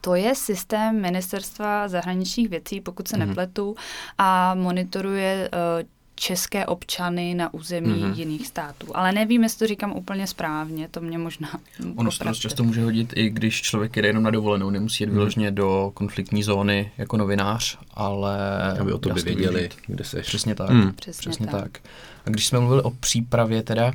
[0.00, 3.26] To je systém ministerstva zahraničních věcí, pokud se mm-hmm.
[3.26, 3.76] nepletu,
[4.18, 8.14] a monitoruje uh, české občany na území mm-hmm.
[8.14, 8.96] jiných států.
[8.96, 11.48] Ale nevím, jestli to říkám úplně správně, to mě možná...
[11.96, 15.12] Ono se často může hodit, i když člověk jde jenom na dovolenou, nemusí jít mm.
[15.12, 18.38] vyloženě do konfliktní zóny jako novinář, ale...
[18.80, 20.26] Aby o to by věděli, kde seš.
[20.26, 20.70] Přesně tak.
[20.70, 20.92] Mm.
[20.92, 21.62] Přesně, přesně tak.
[21.62, 21.78] tak.
[22.26, 23.92] A když jsme mluvili o přípravě teda,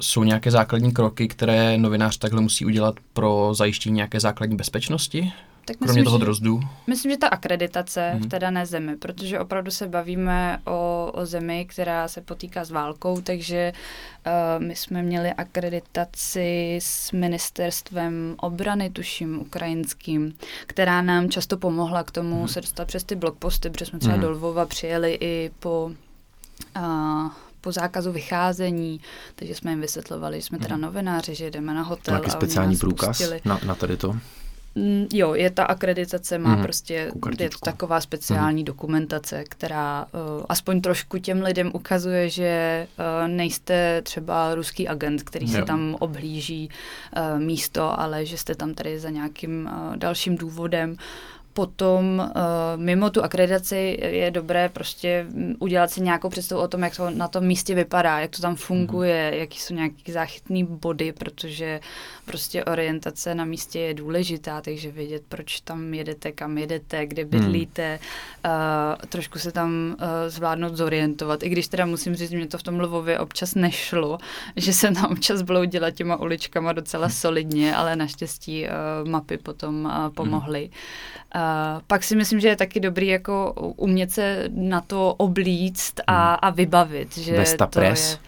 [0.00, 5.32] jsou nějaké základní kroky, které novinář takhle musí udělat pro zajištění nějaké základní bezpečnosti?
[5.66, 6.60] Tak Kromě myslím, toho drozdu?
[6.86, 8.18] Myslím, že ta akreditace mm-hmm.
[8.18, 8.28] v mhm.
[8.28, 13.20] té dané zemi, protože opravdu se bavíme o, o zemi, která se potýká s válkou,
[13.20, 13.72] takže
[14.26, 20.34] uh, my jsme měli akreditaci s ministerstvem obrany, tuším, ukrajinským,
[20.66, 22.52] která nám často pomohla k tomu mm-hmm.
[22.52, 24.20] se dostat přes ty blogposty, protože jsme třeba mm-hmm.
[24.20, 25.90] do Lvova přijeli i po...
[26.76, 27.30] Uh,
[27.66, 29.00] po zákazu vycházení,
[29.34, 30.82] takže jsme jim vysvětlovali, že jsme teda mhm.
[30.82, 32.14] novináři, že jdeme na hotel.
[32.14, 34.16] Taky speciální průkaz na, na tady to?
[34.74, 36.62] Mm, jo, je ta akreditace, má mm.
[36.62, 38.64] prostě, je to taková speciální mm.
[38.64, 45.52] dokumentace, která uh, aspoň trošku těm lidem ukazuje, že uh, nejste třeba ruský agent, který
[45.52, 45.58] jo.
[45.60, 50.96] si tam obhlíží uh, místo, ale že jste tam tady za nějakým uh, dalším důvodem
[51.56, 52.42] potom uh,
[52.76, 55.26] mimo tu akreditaci je dobré prostě
[55.58, 58.56] udělat si nějakou představu o tom, jak to na tom místě vypadá, jak to tam
[58.56, 59.38] funguje, mm-hmm.
[59.38, 61.80] jaký jsou nějaké záchytné body, protože
[62.24, 67.98] prostě orientace na místě je důležitá, takže vědět, proč tam jedete, kam jedete, kde bydlíte,
[68.44, 68.50] mm.
[68.50, 72.62] uh, trošku se tam uh, zvládnout zorientovat, i když teda musím říct, mě to v
[72.62, 74.18] tom Lvově občas nešlo,
[74.56, 80.08] že jsem tam občas bloudila těma uličkama docela solidně, ale naštěstí uh, mapy potom uh,
[80.14, 80.70] pomohly.
[80.70, 81.42] Mm.
[81.42, 81.45] Uh,
[81.86, 86.38] pak si myslím, že je taky dobrý jako umět se na to oblíct a, hmm.
[86.42, 87.18] a vybavit.
[87.18, 88.18] Že Vesta to Press,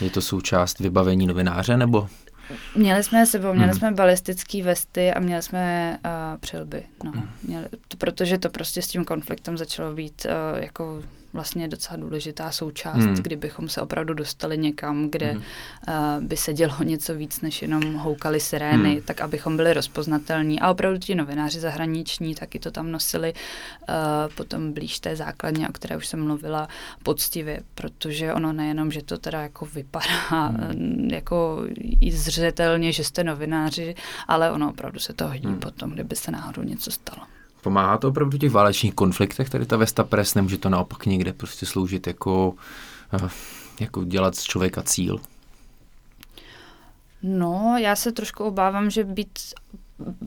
[0.00, 0.06] je...
[0.06, 2.08] je to součást vybavení novináře, nebo?
[2.76, 3.78] Měli jsme sebou, měli hmm.
[3.78, 6.82] jsme balistické vesty a měli jsme uh, přilby.
[7.04, 7.10] No.
[7.10, 7.30] Hmm.
[7.42, 11.02] Měli, to, protože to prostě s tím konfliktem začalo být uh, jako
[11.34, 13.14] vlastně docela důležitá součást, hmm.
[13.14, 15.42] kdybychom se opravdu dostali někam, kde hmm.
[15.88, 19.02] uh, by se dělo něco víc, než jenom houkali sirény, hmm.
[19.02, 20.60] tak abychom byli rozpoznatelní.
[20.60, 23.94] A opravdu ti novináři zahraniční taky to tam nosili uh,
[24.34, 26.68] potom blíž té základně, o které už jsem mluvila,
[27.02, 31.08] poctivě, protože ono nejenom, že to teda jako vypadá hmm.
[31.12, 31.64] jako
[32.00, 33.94] i zřetelně, že jste novináři,
[34.28, 35.60] ale ono opravdu se to hodí hmm.
[35.60, 37.26] potom, kdyby se náhodou něco stalo.
[37.64, 41.32] Pomáhá to opravdu v těch válečných konfliktech, tady ta Vesta Press, nemůže to naopak někde
[41.32, 42.54] prostě sloužit jako,
[43.12, 43.28] eh,
[43.80, 45.20] jako dělat z člověka cíl?
[47.22, 49.38] No, já se trošku obávám, že být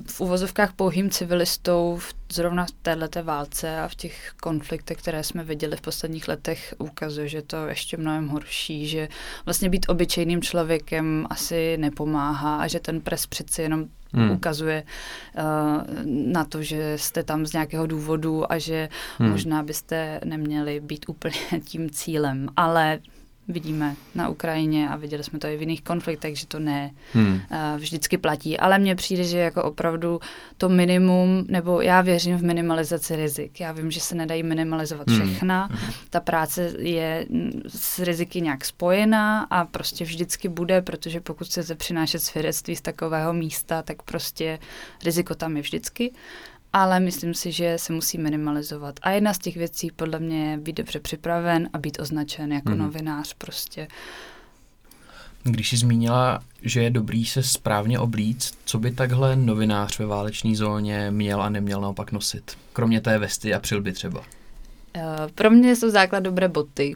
[0.07, 5.43] v uvozovkách pouhým civilistou v, zrovna v této válce a v těch konfliktech, které jsme
[5.43, 9.09] viděli v posledních letech, ukazuje, že to ještě mnohem horší, že
[9.45, 14.31] vlastně být obyčejným člověkem asi nepomáhá a že ten pres přeci jenom hmm.
[14.31, 15.43] ukazuje uh,
[16.05, 19.29] na to, že jste tam z nějakého důvodu a že hmm.
[19.29, 22.49] možná byste neměli být úplně tím cílem.
[22.55, 22.99] Ale
[23.47, 27.39] vidíme na Ukrajině a viděli jsme to i v jiných konfliktech, takže to ne hmm.
[27.77, 28.57] vždycky platí.
[28.57, 30.19] Ale mně přijde, že jako opravdu
[30.57, 33.59] to minimum, nebo já věřím v minimalizaci rizik.
[33.59, 35.19] Já vím, že se nedají minimalizovat hmm.
[35.19, 35.69] všechna.
[35.71, 35.91] Hmm.
[36.09, 37.25] Ta práce je
[37.67, 43.33] s riziky nějak spojená a prostě vždycky bude, protože pokud chcete přinášet svědectví z takového
[43.33, 44.59] místa, tak prostě
[45.05, 46.11] riziko tam je vždycky
[46.77, 48.99] ale myslím si, že se musí minimalizovat.
[49.01, 52.69] A jedna z těch věcí podle mě je být dobře připraven a být označen jako
[52.69, 52.77] mm.
[52.77, 53.87] novinář prostě.
[55.43, 60.55] Když jsi zmínila, že je dobrý se správně oblíct, co by takhle novinář ve válečné
[60.55, 62.57] zóně měl a neměl naopak nosit?
[62.73, 64.19] Kromě té vesty a přilby třeba.
[64.19, 64.23] Uh,
[65.35, 66.95] pro mě jsou základ dobré boty.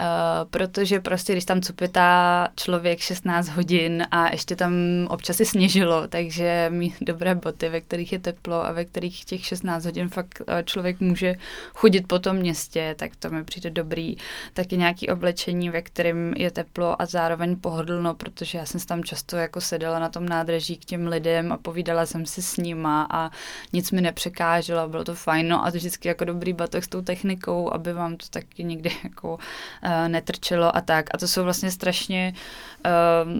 [0.00, 4.72] Uh, protože prostě, když tam cupitá člověk 16 hodin a ještě tam
[5.08, 9.44] občas i sněžilo, takže mít dobré boty, ve kterých je teplo a ve kterých těch
[9.44, 11.34] 16 hodin fakt uh, člověk může
[11.74, 14.16] chodit po tom městě, tak to mi přijde dobrý.
[14.52, 19.36] Taky nějaký oblečení, ve kterém je teplo a zároveň pohodlno, protože já jsem tam často
[19.36, 23.30] jako seděla na tom nádraží k těm lidem a povídala jsem si s nima a
[23.72, 25.48] nic mi nepřekáželo, bylo to fajn.
[25.48, 28.90] No a to vždycky jako dobrý batoh s tou technikou, aby vám to taky někdy
[29.04, 29.38] jako
[30.08, 31.06] netrčelo a tak.
[31.14, 32.34] A to jsou vlastně strašně
[32.86, 33.32] uh,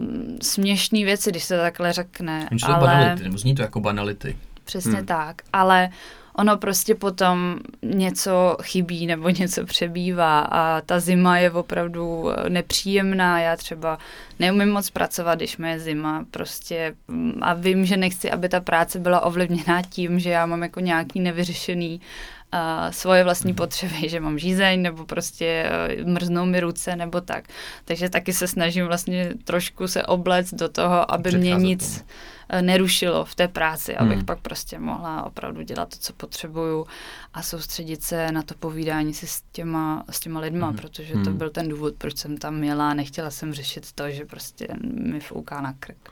[0.43, 2.49] směšné věci, když se to takhle řekne.
[2.51, 2.87] Oni ale...
[2.87, 4.37] banality, nebo zní to jako banality.
[4.65, 5.07] Přesně hmm.
[5.07, 5.91] tak, ale
[6.35, 13.41] ono prostě potom něco chybí nebo něco přebývá a ta zima je opravdu nepříjemná.
[13.41, 13.99] Já třeba
[14.39, 16.95] neumím moc pracovat, když mi je zima prostě
[17.41, 21.21] a vím, že nechci, aby ta práce byla ovlivněná tím, že já mám jako nějaký
[21.21, 22.42] nevyřešený uh,
[22.91, 23.57] svoje vlastní mhm.
[23.57, 27.45] potřeby, že mám žízeň nebo prostě uh, mrznou mi ruce nebo tak.
[27.85, 32.09] Takže taky se snažím vlastně trošku se oblec do toho, aby mě nic tomu.
[32.53, 34.27] Uh, nerušilo v té práci, abych hmm.
[34.27, 36.87] pak prostě mohla opravdu dělat to, co potřebuju
[37.35, 40.77] a soustředit se na to povídání si s těma, s těma lidma, hmm.
[40.77, 41.37] protože to hmm.
[41.37, 42.95] byl ten důvod, proč jsem tam měla.
[42.95, 46.12] Nechtěla jsem řešit to, že prostě mi fouká na krk.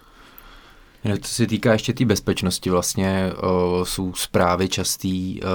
[1.22, 5.48] Co se týká ještě té tý bezpečnosti, vlastně uh, jsou zprávy častý uh,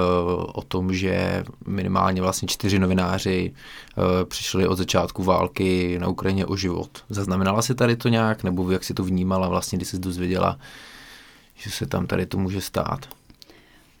[0.54, 3.52] o tom, že minimálně vlastně čtyři novináři
[3.96, 7.04] uh, přišli od začátku války na Ukrajině o život.
[7.08, 10.58] Zaznamenala si tady to nějak, nebo jak si to vnímala vlastně, když jsi dozvěděla,
[11.54, 13.08] že se tam tady to může stát?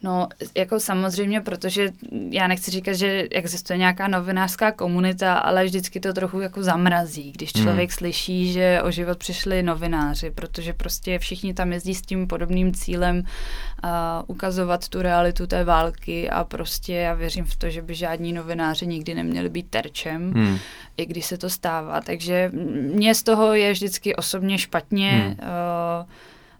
[0.02, 1.88] No, jako samozřejmě, protože
[2.30, 7.54] já nechci říkat, že existuje nějaká novinářská komunita, ale vždycky to trochu jako zamrazí, když
[7.54, 7.64] hmm.
[7.64, 7.96] člověk hmm.
[7.96, 13.16] slyší, že o život přišli novináři, protože prostě všichni tam jezdí s tím podobným cílem
[13.18, 13.90] uh,
[14.26, 18.86] ukazovat tu realitu té války a prostě já věřím v to, že by žádní novináři
[18.86, 20.58] nikdy neměli být terčem, hmm.
[20.96, 22.00] i když se to stává.
[22.00, 22.50] Takže
[22.94, 25.10] mě z toho je vždycky osobně špatně.
[25.10, 25.30] Hmm.
[25.30, 26.06] Uh,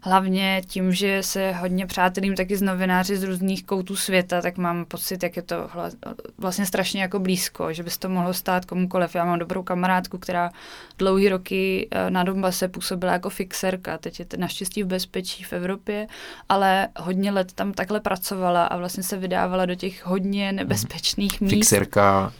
[0.07, 4.85] hlavně tím, že se hodně přátelím taky z novináři z různých koutů světa, tak mám
[4.85, 5.69] pocit, jak je to
[6.37, 9.15] vlastně strašně jako blízko, že by se to mohlo stát komukoliv.
[9.15, 10.51] Já mám dobrou kamarádku, která
[10.97, 16.07] dlouhý roky eh, na Donbase působila jako fixerka, teď je naštěstí v bezpečí v Evropě,
[16.49, 21.53] ale hodně let tam takhle pracovala a vlastně se vydávala do těch hodně nebezpečných míst.
[21.53, 22.33] Fixerka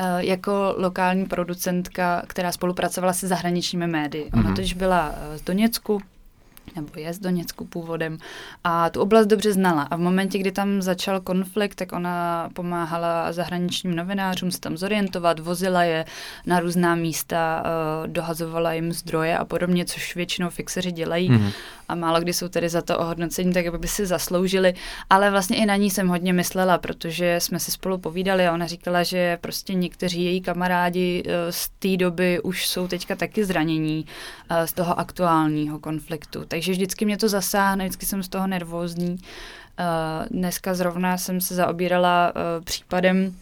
[0.00, 4.30] eh, jako lokální producentka, která spolupracovala se zahraničními médii.
[4.32, 4.56] Ona mm-hmm.
[4.56, 6.00] totiž byla eh, z Doněcku,
[6.76, 8.18] nebo je z Doněcku původem
[8.64, 9.82] a tu oblast dobře znala.
[9.82, 15.38] A v momentě, kdy tam začal konflikt, tak ona pomáhala zahraničním novinářům se tam zorientovat,
[15.38, 16.04] vozila je
[16.46, 17.62] na různá místa,
[18.02, 21.30] uh, dohazovala jim zdroje a podobně, což většinou fixeři dělají.
[21.30, 21.52] Mm-hmm.
[21.88, 24.74] A málo kdy jsou tedy za to ohodnocení, tak by si zasloužili.
[25.10, 28.66] Ale vlastně i na ní jsem hodně myslela, protože jsme si spolu povídali a ona
[28.66, 34.04] říkala, že prostě někteří její kamarádi uh, z té doby už jsou teďka taky zranění
[34.50, 36.44] uh, z toho aktuálního konfliktu.
[36.58, 39.10] Tak takže vždycky mě to zasáhne, vždycky jsem z toho nervózní.
[39.10, 43.34] Uh, dneska zrovna jsem se zaobírala uh, případem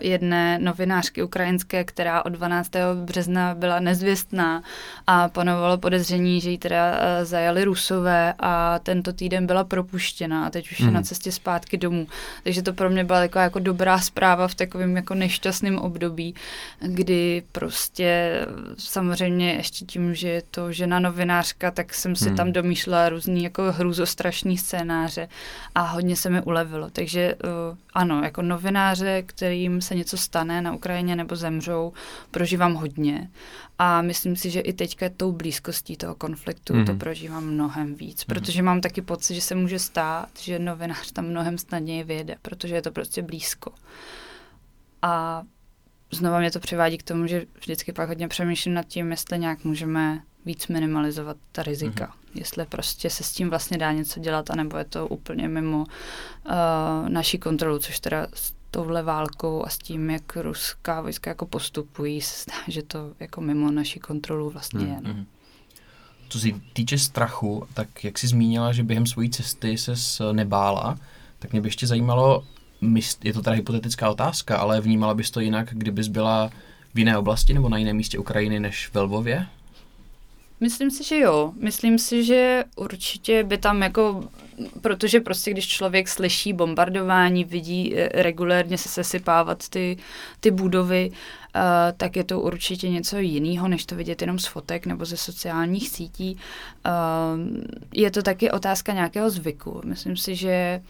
[0.00, 2.70] jedné novinářky ukrajinské, která od 12.
[2.94, 4.62] března byla nezvěstná
[5.06, 10.50] a panovalo podezření, že ji teda uh, zajali Rusové a tento týden byla propuštěna a
[10.50, 10.86] teď už mm.
[10.86, 11.06] je na mhm.
[11.06, 12.06] cestě zpátky domů.
[12.44, 16.34] Takže to pro mě byla taková jako dobrá zpráva v takovém jako nešťastném období,
[16.80, 18.40] kdy prostě
[18.78, 22.36] samozřejmě ještě tím, že je to žena novinářka, tak jsem si mm.
[22.36, 25.28] tam domýšlela různý jako hrůzostrašný scénáře
[25.74, 26.90] a hodně se mi ulevilo.
[26.90, 31.92] Takže uh, ano, jako novináře, kterým se něco stane na Ukrajině nebo zemřou,
[32.30, 33.30] prožívám hodně.
[33.78, 36.86] A myslím si, že i teďka tou blízkostí toho konfliktu mm-hmm.
[36.86, 36.98] to mhm.
[36.98, 38.34] prožívám mnohem víc, mhm.
[38.34, 42.74] protože mám taky pocit, že se může stát, že novinář tam mnohem snadněji vyjede, protože
[42.74, 43.72] je to prostě blízko.
[45.02, 45.42] A
[46.10, 49.64] znova mě to přivádí k tomu, že vždycky pak hodně přemýšlím nad tím, jestli nějak
[49.64, 52.06] můžeme víc minimalizovat ta rizika.
[52.06, 52.38] Mm-hmm.
[52.38, 57.08] Jestli prostě se s tím vlastně dá něco dělat, anebo je to úplně mimo uh,
[57.08, 58.26] naší kontrolu, což teda
[58.70, 63.40] touhle válkou a s tím, jak ruská vojska jako postupují, se zdá, že to jako
[63.40, 65.00] mimo naši kontrolu vlastně je.
[65.00, 65.10] No.
[65.10, 65.24] Mm-hmm.
[66.28, 70.98] Co se týče strachu, tak jak jsi zmínila, že během své cesty se nebála,
[71.38, 72.44] tak mě by ještě zajímalo,
[73.24, 76.50] je to teda hypotetická otázka, ale vnímala bys to jinak, kdybys byla
[76.94, 79.46] v jiné oblasti nebo na jiném místě Ukrajiny než ve Lvově?
[80.60, 81.52] Myslím si, že jo.
[81.56, 84.28] Myslím si, že určitě by tam jako,
[84.80, 89.96] protože prostě když člověk slyší bombardování, vidí eh, regulérně se sesypávat ty,
[90.40, 91.60] ty budovy, uh,
[91.96, 95.88] tak je to určitě něco jiného, než to vidět jenom z fotek nebo ze sociálních
[95.88, 96.36] sítí.
[96.86, 97.62] Uh,
[97.94, 99.80] je to taky otázka nějakého zvyku.
[99.84, 100.82] Myslím si, že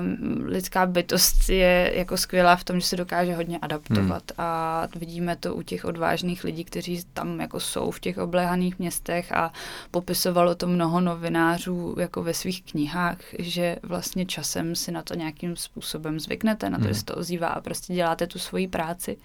[0.00, 4.46] um, lidská bytost je jako skvělá v tom, že se dokáže hodně adaptovat hmm.
[4.46, 9.32] a vidíme to u těch odvážných lidí, kteří tam jako jsou v těch obléhaných městech
[9.32, 9.52] a
[9.90, 15.56] popisovalo to mnoho novinářů jako ve svých knihách, že vlastně časem si na to nějakým
[15.56, 16.92] způsobem zvyknete, na to, hmm.
[16.92, 19.16] že se to ozývá a prostě děláte tu svoji práci.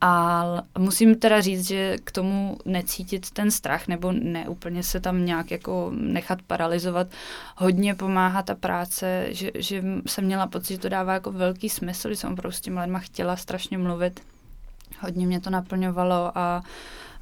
[0.00, 0.44] A
[0.78, 5.92] musím teda říct, že k tomu necítit ten strach nebo neúplně se tam nějak jako
[5.94, 7.06] nechat paralizovat,
[7.56, 12.08] hodně pomáhá ta práce, že, že jsem měla pocit, že to dává jako velký smysl,
[12.08, 14.20] že jsem opravdu s těma lidma chtěla strašně mluvit.
[15.00, 16.62] Hodně mě to naplňovalo a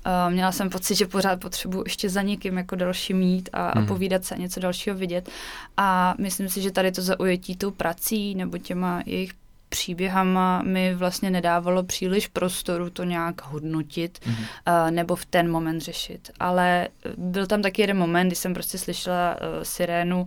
[0.07, 3.85] Uh, měla jsem pocit, že pořád potřebuji ještě za někým jako další mít a, hmm.
[3.85, 5.31] a povídat se a něco dalšího vidět.
[5.77, 9.33] A myslím si, že tady to zaujetí tou prací nebo těma jejich
[9.69, 14.85] příběhama mi vlastně nedávalo příliš prostoru to nějak hodnotit mm-hmm.
[14.85, 16.31] uh, nebo v ten moment řešit.
[16.41, 20.27] Ale byl tam taky jeden moment, kdy jsem prostě slyšela uh, sirénu,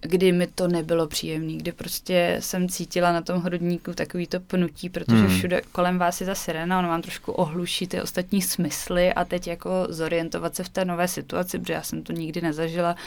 [0.00, 4.88] kdy mi to nebylo příjemné, kdy prostě jsem cítila na tom hrudníku takový to pnutí,
[4.88, 5.28] protože mm.
[5.28, 9.46] všude kolem vás je ta sirena, ono vám trošku ohluší ty ostatní smysly a teď
[9.46, 12.98] jako zorientovat se v té nové situaci, protože já jsem to nikdy nezažila, Uh,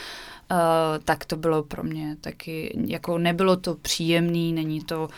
[1.04, 5.08] tak to bylo pro mě taky, jako nebylo to příjemný, není to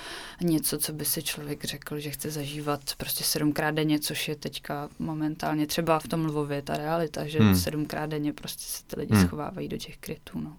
[0.40, 4.88] něco, co by si člověk řekl, že chce zažívat prostě sedmkrát denně, což je teďka
[4.98, 7.56] momentálně třeba v tom Lvově ta realita, že hmm.
[7.56, 9.26] sedmkrát denně prostě se ty lidi hmm.
[9.26, 10.40] schovávají do těch krytů.
[10.40, 10.56] No.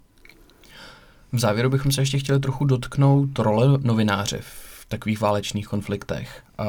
[1.31, 6.43] V závěru bychom se ještě chtěli trochu dotknout role novináře v takových válečných konfliktech.
[6.59, 6.65] Uh,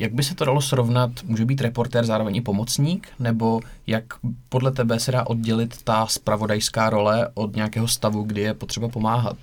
[0.00, 1.10] jak by se to dalo srovnat?
[1.24, 3.08] Může být reportér zároveň i pomocník?
[3.18, 4.04] Nebo jak
[4.48, 9.36] podle tebe se dá oddělit ta spravodajská role od nějakého stavu, kdy je potřeba pomáhat?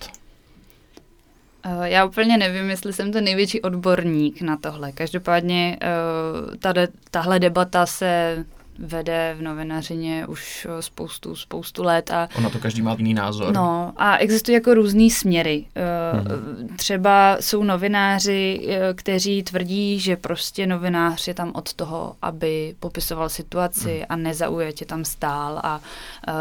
[1.63, 4.91] Eh, já úplně nevím, jestli jsem ten největší odborník na tohle.
[4.91, 8.45] Každopádně eh, tahle debata se
[8.79, 12.11] vede v novinařině už eh, spoustu, spoustu let.
[12.11, 13.53] A, Ona to každý má jiný názor.
[13.53, 15.65] No a existují jako různý směry.
[16.13, 16.67] Hmm.
[16.77, 23.29] Třeba jsou novináři, eh, kteří tvrdí, že prostě novinář je tam od toho, aby popisoval
[23.29, 24.05] situaci hmm.
[24.09, 25.59] a nezaujatě tam stál.
[25.63, 25.81] A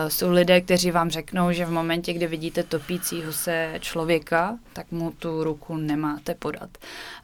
[0.09, 5.11] jsou lidé, kteří vám řeknou, že v momentě, kdy vidíte topícího se člověka, tak mu
[5.11, 6.71] tu ruku nemáte podat.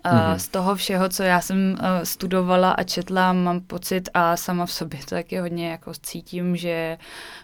[0.04, 0.38] Hmm.
[0.38, 4.97] Z toho všeho, co já jsem studovala a četla, mám pocit a sama v sobě
[5.04, 6.98] to taky hodně jako cítím, že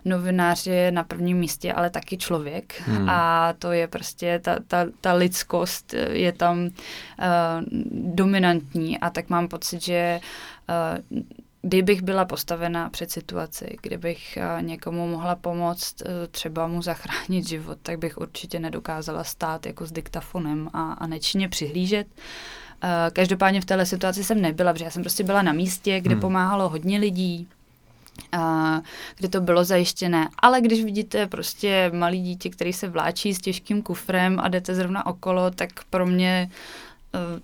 [0.04, 3.08] novinář je na prvním místě, ale taky člověk hmm.
[3.08, 6.70] a to je prostě ta, ta, ta lidskost je tam uh,
[8.14, 10.20] dominantní a tak mám pocit, že
[10.68, 11.24] uh,
[11.62, 18.18] kdybych byla postavena před situaci, kdybych někomu mohla pomoct, třeba mu zachránit život, tak bych
[18.18, 22.06] určitě nedokázala stát jako s diktafonem a, a nečinně přihlížet.
[23.12, 26.20] Každopádně v této situaci jsem nebyla, protože já jsem prostě byla na místě, kde hmm.
[26.20, 27.48] pomáhalo hodně lidí,
[28.32, 28.80] a,
[29.16, 30.28] kde to bylo zajištěné.
[30.38, 35.06] Ale když vidíte prostě malý dítě, který se vláčí s těžkým kufrem a jdete zrovna
[35.06, 36.50] okolo, tak pro mě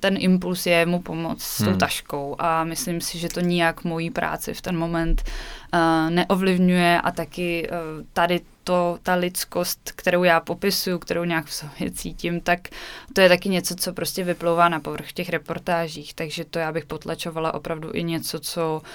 [0.01, 1.79] ten impuls je mu pomoct s tou hmm.
[1.79, 7.11] taškou a myslím si, že to nijak mojí práci v ten moment uh, neovlivňuje a
[7.11, 12.69] taky uh, tady to, ta lidskost, kterou já popisuju, kterou nějak v sobě cítím, tak
[13.13, 16.87] to je taky něco, co prostě vyplouvá na povrch těch reportážích, takže to já bych
[16.87, 18.89] potlačovala opravdu i něco, co uh,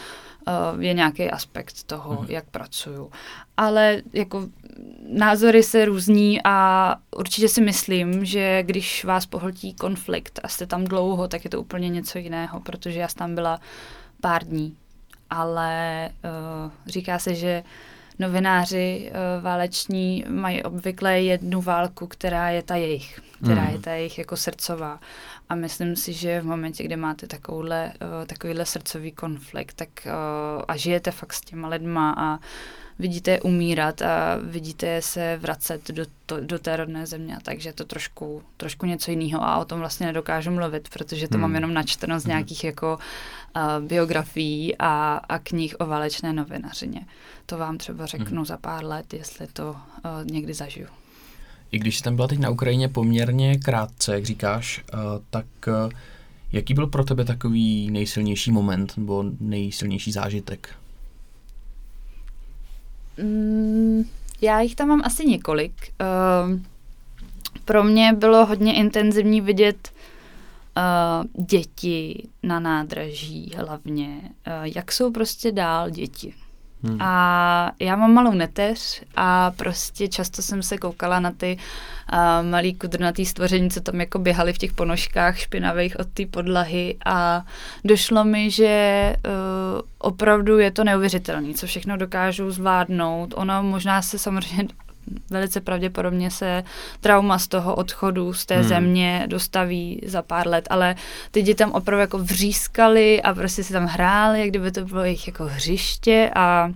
[0.79, 2.25] je nějaký aspekt toho, hmm.
[2.29, 3.11] jak pracuju.
[3.57, 4.47] Ale jako
[5.09, 10.83] názory se různí a určitě si myslím, že když vás pohltí konflikt a jste tam
[10.85, 13.59] dlouho, tak je to úplně něco jiného, protože já jsem tam byla
[14.21, 14.77] pár dní.
[15.29, 17.63] Ale uh, říká se, že
[18.19, 23.69] novináři uh, váleční mají obvykle jednu válku, která je ta jejich, která mm.
[23.69, 24.99] je ta jejich jako srdcová.
[25.49, 30.63] A myslím si, že v momentě, kdy máte takovouhle, uh, takovýhle srdcový konflikt tak, uh,
[30.67, 32.39] a žijete fakt s těma lidma a
[32.99, 37.69] vidíte je umírat a vidíte je se vracet do, to, do té rodné země, takže
[37.69, 41.41] je to trošku, trošku něco jiného a o tom vlastně nedokážu mluvit, protože to hmm.
[41.41, 42.29] mám jenom načteno z hmm.
[42.29, 42.97] nějakých jako
[43.55, 47.05] uh, biografií a, a knih o válečné novinařině.
[47.45, 48.45] To vám třeba řeknu hmm.
[48.45, 50.87] za pár let, jestli to uh, někdy zažiju.
[51.71, 55.91] I když jsi tam byla teď na Ukrajině poměrně krátce, jak říkáš, uh, tak uh,
[56.51, 60.75] jaký byl pro tebe takový nejsilnější moment nebo nejsilnější zážitek?
[63.17, 64.03] Mm,
[64.41, 65.73] já jich tam mám asi několik.
[66.01, 66.59] Uh,
[67.65, 69.89] pro mě bylo hodně intenzivní vidět
[70.77, 76.33] uh, děti na nádraží hlavně, uh, jak jsou prostě dál děti.
[76.85, 77.01] Hmm.
[77.01, 81.57] A já mám malou neteř a prostě často jsem se koukala na ty
[82.13, 86.97] uh, malý kudrnatý stvoření, co tam jako běhali v těch ponožkách špinavých od té podlahy
[87.05, 87.45] a
[87.83, 93.33] došlo mi, že uh, opravdu je to neuvěřitelné, co všechno dokážou zvládnout.
[93.37, 94.67] Ono možná se samozřejmě
[95.29, 96.63] velice pravděpodobně se
[96.99, 98.67] trauma z toho odchodu z té hmm.
[98.67, 100.95] země dostaví za pár let, ale
[101.31, 105.03] ty děti tam opravdu jako vřískali a prostě si tam hráli, jak kdyby to bylo
[105.03, 106.69] jejich jako hřiště a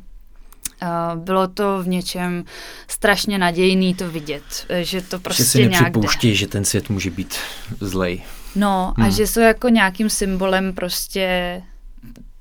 [0.83, 2.43] Uh, bylo to v něčem
[2.87, 4.43] strašně nadějný to vidět,
[4.81, 7.35] že to prostě že si nějak nepřipouští, že ten svět může být
[7.79, 8.23] zlej.
[8.55, 9.05] No hmm.
[9.05, 11.61] a že jsou jako nějakým symbolem prostě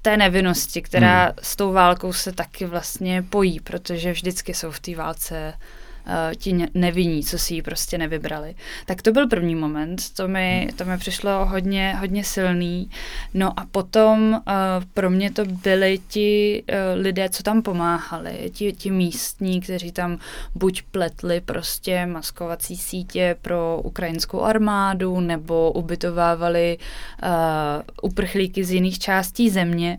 [0.03, 1.35] té nevinnosti, která hmm.
[1.43, 5.55] s tou válkou se taky vlastně pojí, protože vždycky jsou v té válce
[6.09, 8.55] uh, ti nevinní, co si ji prostě nevybrali.
[8.87, 10.77] Tak to byl první moment, to mi, hmm.
[10.77, 12.91] to mi přišlo hodně, hodně silný.
[13.35, 14.41] No a potom uh,
[14.95, 20.19] pro mě to byli ti uh, lidé, co tam pomáhali, ti, ti místní, kteří tam
[20.55, 26.79] buď pletli prostě maskovací sítě pro ukrajinskou armádu, nebo ubytovávali
[27.23, 27.29] uh,
[28.03, 29.99] uprchlíky z jiných částí země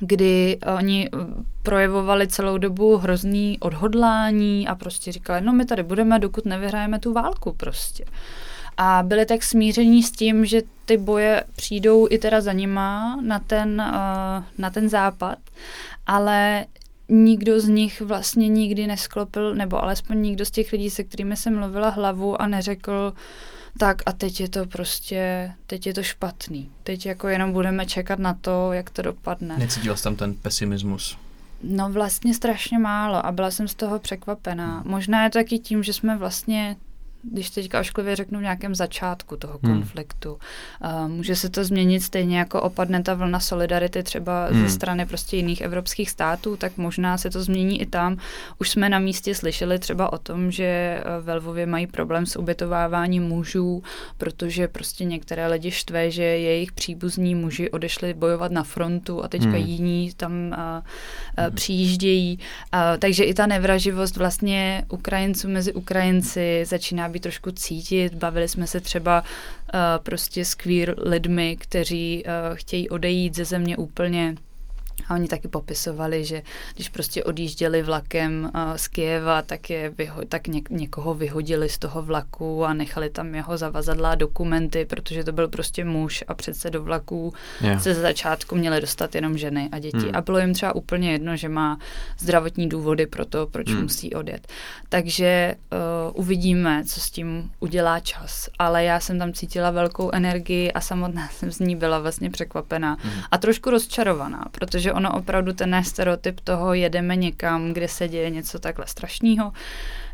[0.00, 1.18] kdy oni eh,
[1.62, 7.12] projevovali celou dobu hrozný odhodlání a prostě říkali, no my tady budeme, dokud nevyhrajeme tu
[7.12, 8.04] válku prostě.
[8.76, 13.38] A byli tak smíření s tím, že ty boje přijdou i teda za nima na
[13.38, 15.38] ten, uh, na ten západ,
[16.06, 16.66] ale
[17.08, 21.58] nikdo z nich vlastně nikdy nesklopil, nebo alespoň nikdo z těch lidí, se kterými jsem
[21.58, 23.18] mluvila hlavu a neřekl, uh,
[23.78, 26.70] tak a teď je to prostě, teď je to špatný.
[26.82, 29.58] Teď jako jenom budeme čekat na to, jak to dopadne.
[29.58, 31.18] Necítila jsi tam ten pesimismus?
[31.62, 34.82] No vlastně strašně málo a byla jsem z toho překvapená.
[34.86, 36.76] Možná je to taky tím, že jsme vlastně
[37.22, 39.74] když teďka ošklivě řeknu v nějakém začátku toho hmm.
[39.74, 40.38] konfliktu.
[40.84, 44.62] Uh, může se to změnit stejně jako opadne ta vlna solidarity třeba hmm.
[44.62, 48.16] ze strany prostě jiných evropských států, tak možná se to změní i tam.
[48.58, 52.36] Už jsme na místě slyšeli třeba o tom, že eh, ve Lvově mají problém s
[52.36, 53.82] ubytováváním mužů,
[54.18, 59.50] protože prostě některé lidi štve, že jejich příbuzní muži odešli bojovat na frontu a teďka
[59.50, 59.66] hmm.
[59.66, 62.38] jiní tam uh, uh, přijíždějí.
[62.74, 68.14] Uh, takže i ta nevraživost vlastně Ukrajinců mezi Ukrajinci začíná být trošku cítit.
[68.14, 73.76] Bavili jsme se třeba uh, prostě s queer lidmi, kteří uh, chtějí odejít ze země
[73.76, 74.34] úplně
[75.08, 76.42] a oni taky popisovali, že
[76.74, 81.78] když prostě odjížděli vlakem uh, z Kieva, tak, je vyho- tak ně- někoho vyhodili z
[81.78, 86.70] toho vlaku a nechali tam jeho zavazadlá dokumenty, protože to byl prostě muž a přece
[86.70, 87.82] do vlaků yeah.
[87.82, 89.96] se za začátku měly dostat jenom ženy a děti.
[89.98, 90.16] Hmm.
[90.16, 91.78] A bylo jim třeba úplně jedno, že má
[92.18, 93.82] zdravotní důvody pro to, proč hmm.
[93.82, 94.48] musí odjet.
[94.88, 98.48] Takže uh, uvidíme, co s tím udělá čas.
[98.58, 102.96] Ale já jsem tam cítila velkou energii a samotná jsem z ní byla vlastně překvapená
[103.00, 103.22] hmm.
[103.30, 108.58] a trošku rozčarovaná, protože ono opravdu ten stereotyp toho jedeme někam, kde se děje něco
[108.58, 109.52] takhle strašného,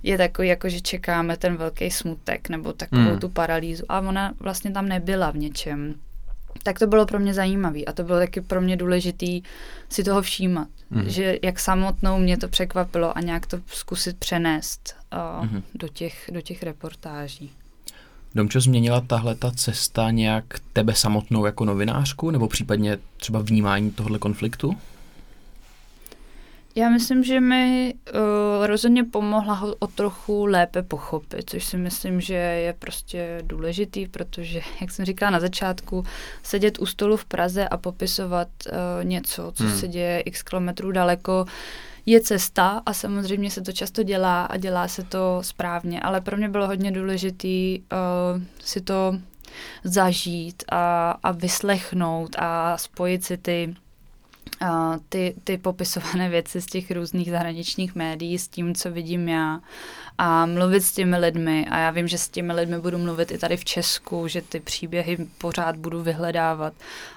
[0.03, 3.18] je takový, jako že čekáme ten velký smutek nebo takovou hmm.
[3.18, 3.85] tu paralýzu.
[3.89, 5.95] A ona vlastně tam nebyla v něčem.
[6.62, 9.43] Tak to bylo pro mě zajímavé a to bylo taky pro mě důležitý
[9.89, 11.09] si toho všímat, hmm.
[11.09, 14.97] že jak samotnou mě to překvapilo a nějak to zkusit přenést
[15.41, 15.62] uh, hmm.
[15.74, 17.51] do, těch, do těch reportáží.
[18.35, 24.18] Domčo, změnila tahle ta cesta nějak tebe samotnou jako novinářku, nebo případně třeba vnímání tohohle
[24.18, 24.76] konfliktu?
[26.74, 32.20] Já myslím, že mi uh, rozhodně pomohla ho o trochu lépe pochopit, což si myslím,
[32.20, 36.05] že je prostě důležitý, protože, jak jsem říkala na začátku,
[36.43, 39.79] sedět u stolu v Praze a popisovat uh, něco, co hmm.
[39.79, 41.47] se děje x kilometrů daleko,
[42.11, 46.36] je cesta a samozřejmě se to často dělá a dělá se to správně, ale pro
[46.36, 49.18] mě bylo hodně důležitý uh, si to
[49.84, 53.74] zažít a, a vyslechnout a spojit si ty
[54.62, 59.61] uh, ty, ty popisované věci z těch různých zahraničních médií s tím, co vidím já
[60.18, 61.66] a mluvit s těmi lidmi.
[61.70, 64.61] A já vím, že s těmi lidmi budu mluvit i tady v Česku, že ty
[64.61, 66.72] příběhy pořád budu vyhledávat,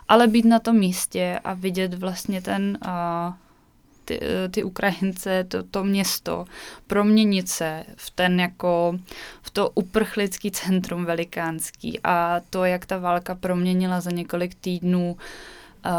[0.08, 3.34] ale být na tom místě a vidět vlastně ten uh,
[4.20, 6.46] ty, ty Ukrajince, to, to město,
[6.88, 9.00] proměnice v ten jako,
[9.42, 15.18] v to uprchlický centrum velikánský a to, jak ta válka proměnila za několik týdnů
[15.86, 15.92] uh,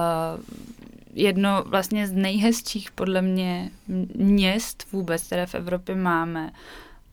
[1.15, 3.71] jedno vlastně z nejhezčích podle mě
[4.15, 6.51] měst vůbec, které v Evropě máme,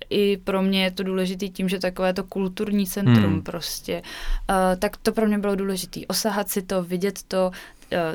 [0.10, 3.42] i pro mě je to důležité tím, že takové to kulturní centrum hmm.
[3.42, 4.02] prostě,
[4.50, 6.00] uh, tak to pro mě bylo důležité.
[6.08, 7.52] Osahat si to, vidět to,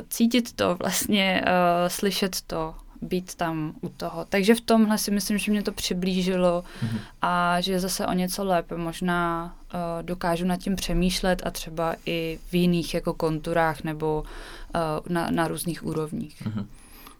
[0.09, 4.25] cítit to vlastně, uh, slyšet to, být tam u toho.
[4.29, 6.99] Takže v tomhle si myslím, že mě to přiblížilo mm-hmm.
[7.21, 12.39] a že zase o něco lépe možná uh, dokážu nad tím přemýšlet a třeba i
[12.49, 14.23] v jiných jako konturách nebo
[14.75, 14.81] uh,
[15.13, 16.41] na, na různých úrovních.
[16.41, 16.65] Mm-hmm.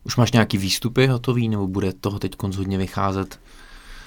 [0.03, 3.39] Už máš nějaký výstupy hotový, nebo bude toho teď hodně vycházet?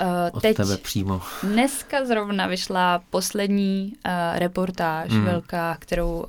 [0.00, 1.20] Uh, od teď tebe přímo.
[1.42, 5.24] Dneska zrovna vyšla poslední uh, reportáž mm.
[5.24, 6.26] velká, kterou, uh,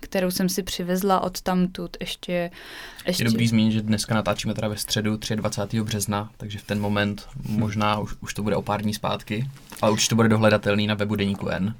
[0.00, 2.50] kterou jsem si přivezla od tamtud ještě,
[3.06, 3.24] ještě...
[3.24, 5.82] Je dobrý zmínit, že dneska natáčíme teda ve středu 23.
[5.82, 9.48] března, takže v ten moment možná už, už to bude o pár dní zpátky,
[9.82, 11.74] ale určitě to bude dohledatelný na webu Deníku N.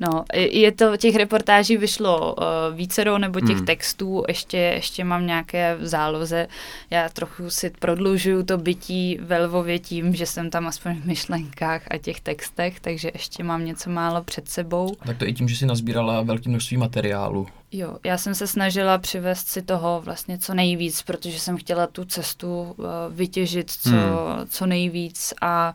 [0.00, 2.44] No, je to, těch reportáží vyšlo uh,
[2.76, 3.66] vícero, nebo těch hmm.
[3.66, 6.48] textů, ještě, ještě mám nějaké v záloze.
[6.90, 11.82] Já trochu si prodlužuju to bytí ve Lvově tím, že jsem tam aspoň v myšlenkách
[11.90, 14.94] a těch textech, takže ještě mám něco málo před sebou.
[15.06, 17.46] Tak to i tím, že si nazbírala velké množství materiálu.
[17.72, 22.04] Jo, já jsem se snažila přivést si toho vlastně co nejvíc, protože jsem chtěla tu
[22.04, 24.46] cestu uh, vytěžit co, hmm.
[24.48, 25.74] co nejvíc a